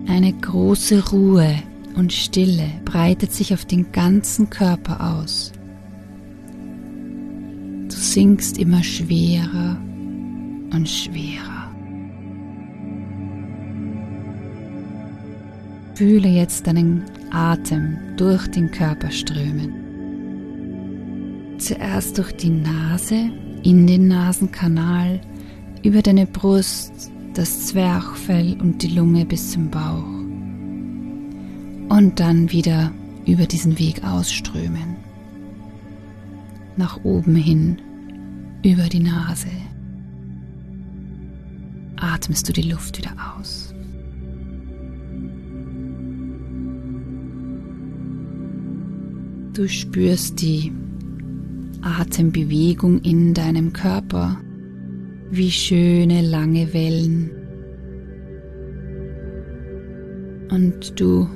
Eine 0.08 0.32
große 0.32 1.10
Ruhe 1.10 1.54
und 1.94 2.12
Stille 2.12 2.70
breitet 2.84 3.32
sich 3.32 3.52
auf 3.52 3.64
den 3.64 3.92
ganzen 3.92 4.48
Körper 4.48 5.14
aus. 5.16 5.52
Du 7.88 7.94
sinkst 7.94 8.58
immer 8.58 8.82
schwerer 8.82 9.76
und 10.72 10.88
schwerer. 10.88 11.70
Fühle 15.94 16.28
jetzt 16.28 16.66
deinen 16.66 17.02
Atem 17.30 17.98
durch 18.16 18.46
den 18.48 18.70
Körper 18.70 19.10
strömen. 19.10 19.87
Zuerst 21.58 22.18
durch 22.18 22.32
die 22.32 22.50
Nase, 22.50 23.30
in 23.64 23.86
den 23.88 24.06
Nasenkanal, 24.06 25.20
über 25.82 26.02
deine 26.02 26.24
Brust, 26.26 27.10
das 27.34 27.66
Zwerchfell 27.66 28.56
und 28.60 28.82
die 28.82 28.94
Lunge 28.94 29.26
bis 29.26 29.50
zum 29.50 29.68
Bauch. 29.68 30.04
Und 31.88 32.12
dann 32.16 32.52
wieder 32.52 32.92
über 33.26 33.46
diesen 33.46 33.78
Weg 33.78 34.04
ausströmen. 34.04 34.96
Nach 36.76 37.02
oben 37.02 37.34
hin, 37.34 37.78
über 38.64 38.84
die 38.84 39.00
Nase. 39.00 39.50
Atmest 41.96 42.48
du 42.48 42.52
die 42.52 42.70
Luft 42.70 42.98
wieder 42.98 43.10
aus. 43.36 43.74
Du 49.54 49.68
spürst 49.68 50.40
die 50.40 50.72
Atembewegung 51.82 53.00
in 53.02 53.34
deinem 53.34 53.72
Körper 53.72 54.40
wie 55.30 55.50
schöne 55.50 56.22
lange 56.22 56.72
Wellen. 56.72 57.30
Und 60.50 60.98
du 60.98 61.28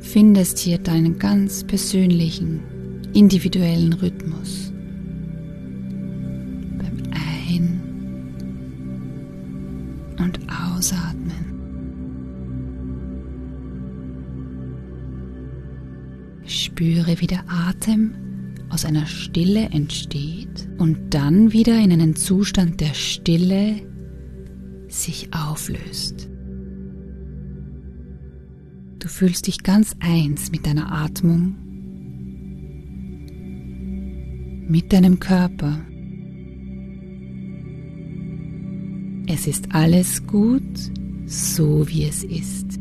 findest 0.00 0.58
hier 0.58 0.78
deinen 0.78 1.18
ganz 1.18 1.64
persönlichen, 1.64 2.60
individuellen 3.14 3.92
Rhythmus. 3.94 4.72
Beim 6.78 7.02
Ein- 7.10 7.80
und 10.18 10.38
Ausatmen. 10.48 11.20
Spüre, 16.44 17.20
wie 17.20 17.26
der 17.26 17.44
Atem 17.48 18.14
aus 18.70 18.84
einer 18.84 19.06
Stille 19.06 19.66
entsteht 19.70 20.68
und 20.78 21.12
dann 21.12 21.52
wieder 21.52 21.78
in 21.78 21.92
einen 21.92 22.16
Zustand 22.16 22.80
der 22.80 22.94
Stille 22.94 23.82
sich 24.88 25.28
auflöst. 25.34 26.28
Du 28.98 29.08
fühlst 29.08 29.46
dich 29.46 29.62
ganz 29.62 29.94
eins 30.00 30.50
mit 30.50 30.66
deiner 30.66 30.92
Atmung, 30.92 31.54
mit 34.68 34.92
deinem 34.92 35.18
Körper. 35.18 35.80
Es 39.26 39.46
ist 39.46 39.72
alles 39.74 40.26
gut, 40.26 40.62
so 41.26 41.88
wie 41.88 42.04
es 42.04 42.24
ist. 42.24 42.79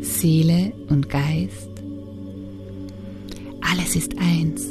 Seele 0.00 0.72
und 0.88 1.08
Geist. 1.08 1.68
Alles 3.60 3.96
ist 3.96 4.16
eins. 4.18 4.64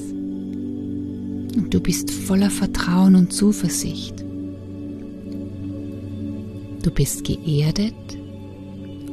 Und 1.58 1.74
du 1.74 1.82
bist 1.82 2.10
voller 2.10 2.50
Vertrauen 2.50 3.18
und 3.18 3.34
Zuversicht. 3.34 4.24
Du 6.84 6.90
bist 6.90 7.26
geerdet 7.26 8.18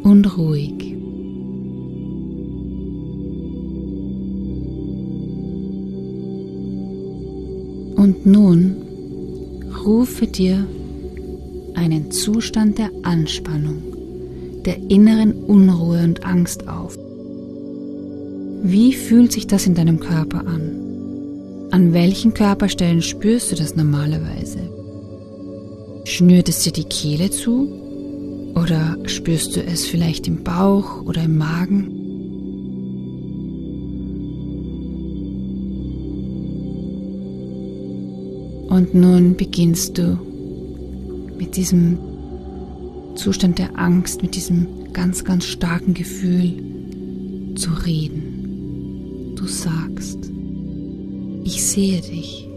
und 0.04 0.38
ruhig. 0.38 0.94
Und 7.96 8.26
nun 8.26 8.76
rufe 9.84 10.28
dir 10.28 10.68
einen 11.82 12.12
Zustand 12.12 12.78
der 12.78 12.90
Anspannung, 13.02 13.82
der 14.64 14.78
inneren 14.88 15.32
Unruhe 15.32 16.04
und 16.04 16.24
Angst 16.24 16.68
auf. 16.68 16.96
Wie 18.62 18.92
fühlt 18.92 19.32
sich 19.32 19.48
das 19.48 19.66
in 19.66 19.74
deinem 19.74 19.98
Körper 19.98 20.46
an? 20.46 20.78
An 21.72 21.92
welchen 21.92 22.34
Körperstellen 22.34 23.02
spürst 23.02 23.50
du 23.50 23.56
das 23.56 23.74
normalerweise? 23.74 24.60
Schnürt 26.04 26.48
es 26.48 26.62
dir 26.62 26.70
die 26.70 26.84
Kehle 26.84 27.30
zu? 27.30 27.68
Oder 28.54 28.96
spürst 29.06 29.56
du 29.56 29.62
es 29.64 29.84
vielleicht 29.84 30.28
im 30.28 30.44
Bauch 30.44 31.02
oder 31.04 31.24
im 31.24 31.36
Magen? 31.36 31.88
Und 38.68 38.94
nun 38.94 39.34
beginnst 39.36 39.98
du 39.98 40.18
mit 41.42 41.56
diesem 41.56 41.98
Zustand 43.14 43.58
der 43.58 43.78
Angst, 43.78 44.22
mit 44.22 44.34
diesem 44.34 44.92
ganz, 44.94 45.24
ganz 45.24 45.44
starken 45.44 45.92
Gefühl 45.92 47.54
zu 47.54 47.70
reden 47.84 48.32
du 49.42 49.48
sagst, 49.48 50.30
ich 51.42 51.64
sehe 51.64 52.00
dich, 52.00 52.48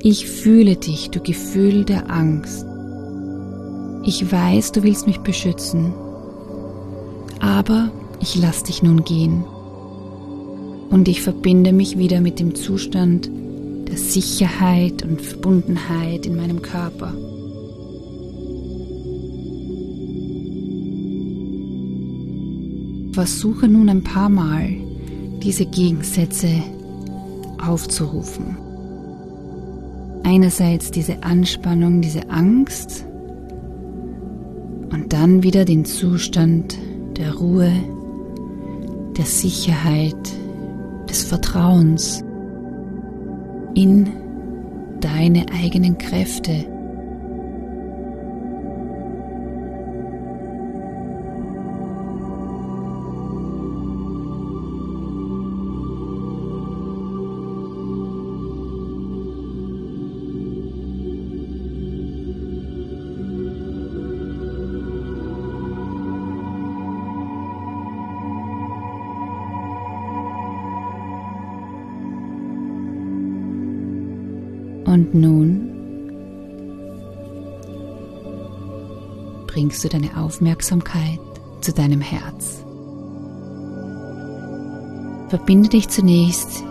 ich 0.00 0.26
fühle 0.26 0.76
dich, 0.76 1.10
du 1.10 1.20
Gefühl 1.20 1.84
der 1.84 2.10
Angst. 2.10 2.64
Ich 4.04 4.32
weiß, 4.32 4.72
du 4.72 4.82
willst 4.82 5.06
mich 5.06 5.18
beschützen, 5.18 5.92
aber 7.40 7.90
ich 8.20 8.34
lass 8.36 8.62
dich 8.62 8.82
nun 8.82 9.04
gehen 9.04 9.44
und 10.88 11.06
ich 11.06 11.20
verbinde 11.20 11.74
mich 11.74 11.98
wieder 11.98 12.22
mit 12.22 12.40
dem 12.40 12.54
Zustand 12.54 13.30
der 13.88 13.98
Sicherheit 13.98 15.02
und 15.02 15.20
Verbundenheit 15.20 16.24
in 16.24 16.36
meinem 16.36 16.62
Körper. 16.62 17.12
Versuche 23.18 23.66
nun 23.66 23.88
ein 23.88 24.04
paar 24.04 24.28
Mal 24.28 24.68
diese 25.42 25.66
Gegensätze 25.66 26.62
aufzurufen. 27.60 28.56
Einerseits 30.22 30.92
diese 30.92 31.24
Anspannung, 31.24 32.00
diese 32.00 32.30
Angst 32.30 33.04
und 34.92 35.12
dann 35.12 35.42
wieder 35.42 35.64
den 35.64 35.84
Zustand 35.84 36.78
der 37.16 37.34
Ruhe, 37.34 37.72
der 39.16 39.24
Sicherheit, 39.24 40.14
des 41.10 41.24
Vertrauens 41.24 42.22
in 43.74 44.10
deine 45.00 45.46
eigenen 45.60 45.98
Kräfte 45.98 46.66
bringst 79.68 79.84
du 79.84 79.90
deine 79.90 80.16
Aufmerksamkeit 80.16 81.20
zu 81.60 81.74
deinem 81.74 82.00
Herz. 82.00 82.64
Verbinde 85.28 85.68
dich 85.68 85.90
zunächst 85.90 86.64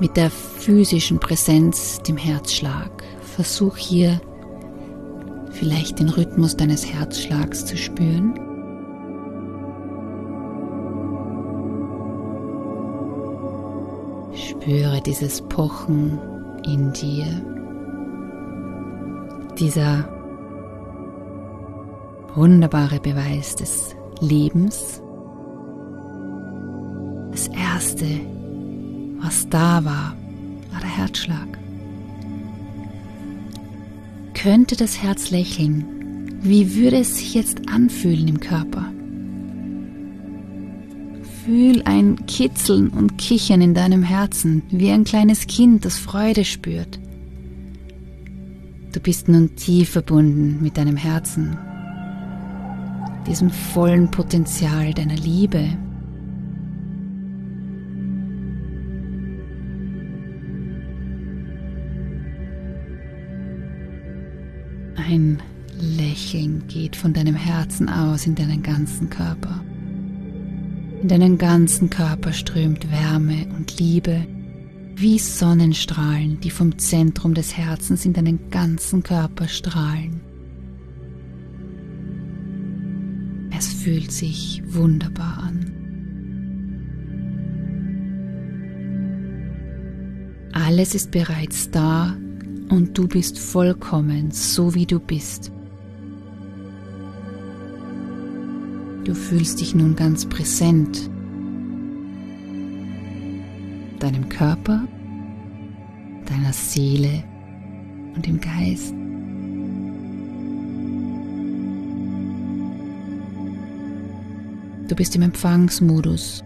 mit 0.00 0.16
der 0.16 0.30
physischen 0.30 1.20
Präsenz, 1.20 2.00
dem 2.00 2.16
Herzschlag. 2.16 2.90
Versuch 3.36 3.76
hier 3.76 4.18
vielleicht 5.50 5.98
den 5.98 6.08
Rhythmus 6.08 6.56
deines 6.56 6.90
Herzschlags 6.90 7.66
zu 7.66 7.76
spüren. 7.76 8.32
Spüre 14.34 15.02
dieses 15.04 15.42
Pochen 15.42 16.18
in 16.64 16.94
dir, 16.94 17.26
dieser 19.58 20.11
wunderbare 22.34 23.00
Beweis 23.00 23.56
des 23.56 23.94
Lebens. 24.20 25.02
Das 27.30 27.48
Erste, 27.48 28.06
was 29.20 29.48
da 29.48 29.84
war, 29.84 30.16
war 30.70 30.80
der 30.80 30.96
Herzschlag. 30.96 31.58
Könnte 34.34 34.76
das 34.76 35.02
Herz 35.02 35.30
lächeln? 35.30 36.38
Wie 36.42 36.74
würde 36.74 36.98
es 36.98 37.16
sich 37.16 37.34
jetzt 37.34 37.68
anfühlen 37.68 38.28
im 38.28 38.40
Körper? 38.40 38.90
Fühl 41.44 41.82
ein 41.84 42.26
Kitzeln 42.26 42.88
und 42.88 43.18
Kichern 43.18 43.60
in 43.60 43.74
deinem 43.74 44.02
Herzen, 44.02 44.62
wie 44.70 44.90
ein 44.90 45.04
kleines 45.04 45.46
Kind, 45.46 45.84
das 45.84 45.98
Freude 45.98 46.44
spürt. 46.44 46.98
Du 48.92 49.00
bist 49.00 49.28
nun 49.28 49.56
tief 49.56 49.90
verbunden 49.90 50.58
mit 50.62 50.76
deinem 50.76 50.96
Herzen, 50.96 51.56
diesem 53.26 53.50
vollen 53.50 54.10
Potenzial 54.10 54.92
deiner 54.94 55.16
Liebe. 55.16 55.68
Ein 64.96 65.42
Lächeln 65.78 66.64
geht 66.68 66.96
von 66.96 67.12
deinem 67.12 67.34
Herzen 67.34 67.88
aus 67.88 68.26
in 68.26 68.34
deinen 68.34 68.62
ganzen 68.62 69.10
Körper. 69.10 69.62
In 71.02 71.08
deinen 71.08 71.36
ganzen 71.36 71.90
Körper 71.90 72.32
strömt 72.32 72.90
Wärme 72.90 73.46
und 73.56 73.78
Liebe 73.80 74.26
wie 74.94 75.18
Sonnenstrahlen, 75.18 76.40
die 76.40 76.50
vom 76.50 76.78
Zentrum 76.78 77.34
des 77.34 77.56
Herzens 77.56 78.06
in 78.06 78.12
deinen 78.12 78.50
ganzen 78.50 79.02
Körper 79.02 79.48
strahlen. 79.48 80.31
Fühlt 83.82 84.12
sich 84.12 84.62
wunderbar 84.64 85.42
an. 85.42 85.72
Alles 90.52 90.94
ist 90.94 91.10
bereits 91.10 91.68
da 91.70 92.16
und 92.68 92.96
du 92.96 93.08
bist 93.08 93.40
vollkommen 93.40 94.30
so 94.30 94.74
wie 94.76 94.86
du 94.86 95.00
bist. 95.00 95.50
Du 99.04 99.14
fühlst 99.14 99.60
dich 99.60 99.74
nun 99.74 99.96
ganz 99.96 100.26
präsent, 100.26 101.10
deinem 103.98 104.28
Körper, 104.28 104.86
deiner 106.26 106.52
Seele 106.52 107.24
und 108.14 108.28
im 108.28 108.40
Geist. 108.40 108.94
Du 114.92 114.96
bist 114.96 115.16
im 115.16 115.22
Empfangsmodus. 115.22 116.44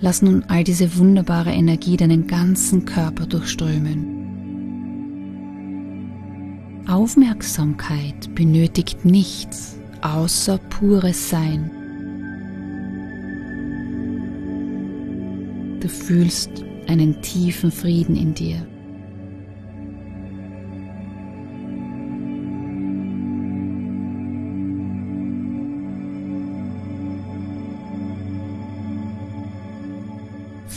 Lass 0.00 0.22
nun 0.22 0.44
all 0.48 0.64
diese 0.64 0.96
wunderbare 0.96 1.50
Energie 1.50 1.98
deinen 1.98 2.26
ganzen 2.26 2.86
Körper 2.86 3.26
durchströmen. 3.26 4.06
Aufmerksamkeit 6.88 8.34
benötigt 8.34 9.04
nichts 9.04 9.78
außer 10.00 10.56
pures 10.56 11.28
Sein. 11.28 11.70
Du 15.80 15.88
fühlst 15.88 16.64
einen 16.88 17.20
tiefen 17.20 17.70
Frieden 17.70 18.16
in 18.16 18.32
dir. 18.32 18.66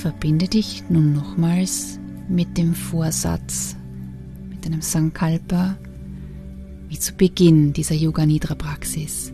Verbinde 0.01 0.47
dich 0.47 0.83
nun 0.89 1.13
nochmals 1.13 1.99
mit 2.29 2.55
dem 2.55 2.75
Vorsatz, 2.75 3.75
mit 4.47 4.63
deinem 4.63 4.81
Sankalpa, 4.81 5.75
wie 6.87 6.99
zu 6.99 7.13
Beginn 7.15 7.73
dieser 7.73 7.95
Yoga 7.95 8.23
Nidra 8.27 8.53
Praxis. 8.53 9.33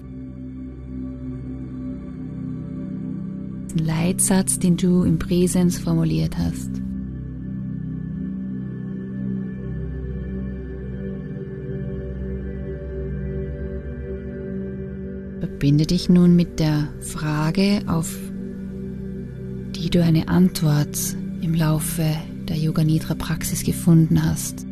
Den 3.72 3.86
Leitsatz, 3.86 4.57
den 4.57 4.78
du 4.78 5.03
im 5.03 5.20
Präsens 5.20 5.80
formuliert 5.80 6.38
hast. 6.38 6.72
Verbinde 15.41 15.86
dich 15.86 16.07
nun 16.07 16.38
mit 16.38 16.61
der 16.61 16.88
Frage, 17.01 17.82
auf 17.88 18.32
die 19.84 19.89
du 19.89 20.01
eine 20.01 20.29
Antwort 20.29 20.97
im 21.41 21.53
Laufe 21.53 22.05
der 22.47 22.55
Yoga 22.55 22.86
Nidra 22.86 23.15
Praxis 23.15 23.65
gefunden 23.65 24.23
hast. 24.23 24.65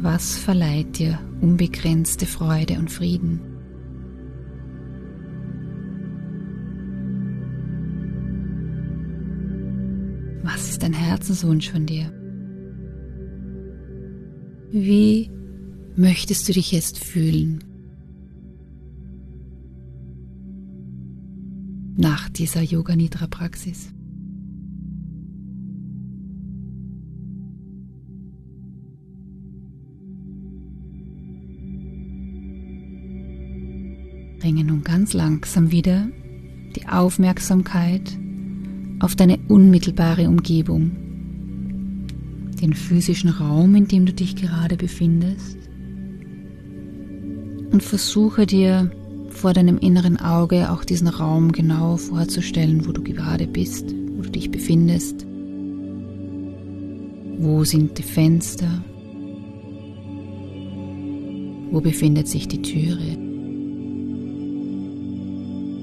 Was 0.00 0.38
verleiht 0.38 0.98
dir 0.98 1.18
unbegrenzte 1.42 2.24
Freude 2.24 2.78
und 2.78 2.90
Frieden? 2.90 3.40
Was 10.42 10.70
ist 10.70 10.82
ein 10.82 10.94
Herzenswunsch 10.94 11.70
von 11.70 11.84
dir? 11.84 12.10
Wie 14.70 15.30
möchtest 15.96 16.48
du 16.48 16.54
dich 16.54 16.72
jetzt 16.72 16.98
fühlen? 17.04 17.69
Nach 22.00 22.30
dieser 22.30 22.62
Yoga 22.62 22.96
Nidra 22.96 23.26
Praxis. 23.26 23.92
Bringe 34.38 34.64
nun 34.64 34.82
ganz 34.82 35.12
langsam 35.12 35.72
wieder 35.72 36.08
die 36.74 36.88
Aufmerksamkeit 36.88 38.16
auf 39.00 39.14
deine 39.14 39.38
unmittelbare 39.48 40.26
Umgebung, 40.26 40.92
den 42.62 42.72
physischen 42.72 43.28
Raum, 43.28 43.74
in 43.74 43.88
dem 43.88 44.06
du 44.06 44.14
dich 44.14 44.36
gerade 44.36 44.78
befindest 44.78 45.58
und 47.72 47.82
versuche 47.82 48.46
dir 48.46 48.90
vor 49.30 49.52
deinem 49.52 49.78
inneren 49.78 50.18
Auge 50.18 50.70
auch 50.70 50.84
diesen 50.84 51.08
Raum 51.08 51.52
genau 51.52 51.96
vorzustellen, 51.96 52.86
wo 52.86 52.92
du 52.92 53.02
gerade 53.02 53.46
bist, 53.46 53.94
wo 54.16 54.22
du 54.22 54.30
dich 54.30 54.50
befindest. 54.50 55.26
Wo 57.38 57.64
sind 57.64 57.96
die 57.96 58.02
Fenster? 58.02 58.84
Wo 61.70 61.80
befindet 61.80 62.28
sich 62.28 62.48
die 62.48 62.60
Türe? 62.60 63.16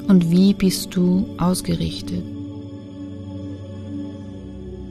Und 0.07 0.31
wie 0.31 0.53
bist 0.53 0.95
du 0.95 1.25
ausgerichtet? 1.37 2.23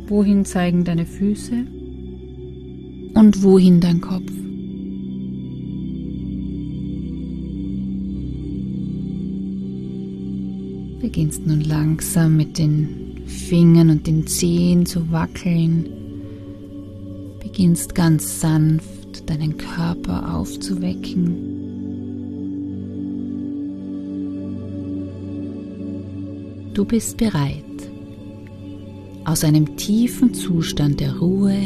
Wohin 0.08 0.44
zeigen 0.44 0.84
deine 0.84 1.06
Füße? 1.06 1.66
Und 3.14 3.42
wohin 3.42 3.80
dein 3.80 4.00
Kopf? 4.00 4.30
Beginnst 11.16 11.46
nun 11.46 11.62
langsam 11.62 12.36
mit 12.36 12.58
den 12.58 13.22
Fingern 13.24 13.88
und 13.88 14.06
den 14.06 14.26
Zehen 14.26 14.84
zu 14.84 15.10
wackeln. 15.10 15.88
Beginnst 17.42 17.94
ganz 17.94 18.38
sanft 18.38 19.30
deinen 19.30 19.56
Körper 19.56 20.34
aufzuwecken. 20.36 21.36
Du 26.74 26.84
bist 26.84 27.16
bereit, 27.16 27.64
aus 29.24 29.42
einem 29.42 29.74
tiefen 29.78 30.34
Zustand 30.34 31.00
der 31.00 31.16
Ruhe, 31.16 31.56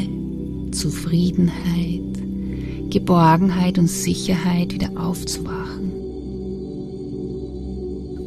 Zufriedenheit, 0.71 2.23
Geborgenheit 2.89 3.77
und 3.77 3.89
Sicherheit 3.89 4.73
wieder 4.73 4.91
aufzuwachen. 4.95 6.00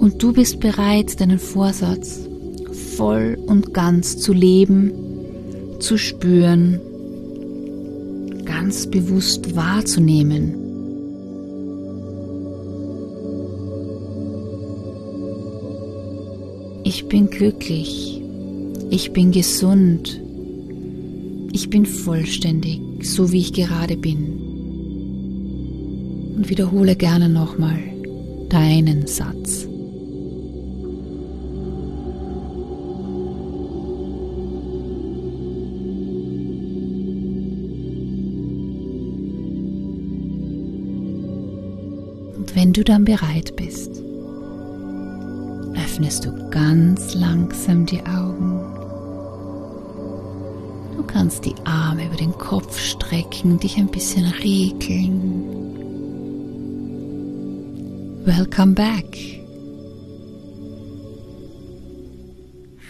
Und 0.05 0.23
du 0.23 0.35
bist 0.35 0.61
bereit, 0.61 1.19
deinen 1.19 1.39
Vorsatz 1.39 2.29
voll 2.95 3.39
und 3.47 3.73
ganz 3.73 4.19
zu 4.19 4.35
leben, 4.35 4.93
zu 5.79 5.97
spüren, 5.97 6.79
ganz 8.45 8.87
bewusst 8.87 9.57
wahrzunehmen. 9.57 10.57
Ich 16.85 17.09
bin 17.09 17.31
glücklich. 17.31 18.21
Ich 18.91 19.15
bin 19.15 19.33
gesund. 19.33 20.21
Ich 21.55 21.71
bin 21.71 21.87
vollständig, 21.87 22.79
so 23.01 23.33
wie 23.33 23.41
ich 23.41 23.55
gerade 23.55 23.97
bin. 23.97 24.27
Und 26.37 26.51
wiederhole 26.51 26.95
gerne 26.95 27.31
nochmal 27.31 27.79
deinen 28.51 29.07
Satz. 29.07 29.67
Wenn 42.55 42.73
du 42.73 42.85
dann 42.85 43.05
bereit 43.05 43.57
bist, 43.57 43.91
öffnest 45.75 46.25
du 46.25 46.51
ganz 46.51 47.15
langsam 47.15 47.85
die 47.85 48.01
Augen. 48.01 48.61
Du 50.97 51.03
kannst 51.03 51.45
die 51.45 51.55
Arme 51.65 52.07
über 52.07 52.17
den 52.17 52.33
Kopf 52.33 52.79
strecken 52.79 53.59
dich 53.59 53.77
ein 53.77 53.89
bisschen 53.89 54.27
regeln. 54.27 55.45
Welcome 58.25 58.75
back. 58.75 59.19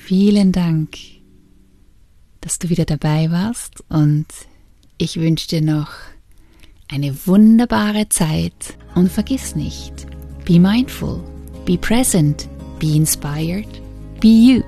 Vielen 0.04 0.52
Dank, 0.52 0.96
dass 2.42 2.58
du 2.58 2.68
wieder 2.68 2.84
dabei 2.84 3.30
warst 3.30 3.82
und 3.88 4.26
ich 4.98 5.18
wünsche 5.18 5.48
dir 5.48 5.62
noch 5.62 5.88
eine 6.88 7.26
wunderbare 7.26 8.10
Zeit 8.10 8.76
und 8.94 9.10
vergiss 9.10 9.54
nicht, 9.54 10.06
be 10.44 10.58
mindful, 10.58 11.20
be 11.64 11.76
present, 11.76 12.48
Be 12.78 12.96
inspired. 12.96 13.80
Be 14.20 14.28
you. 14.28 14.62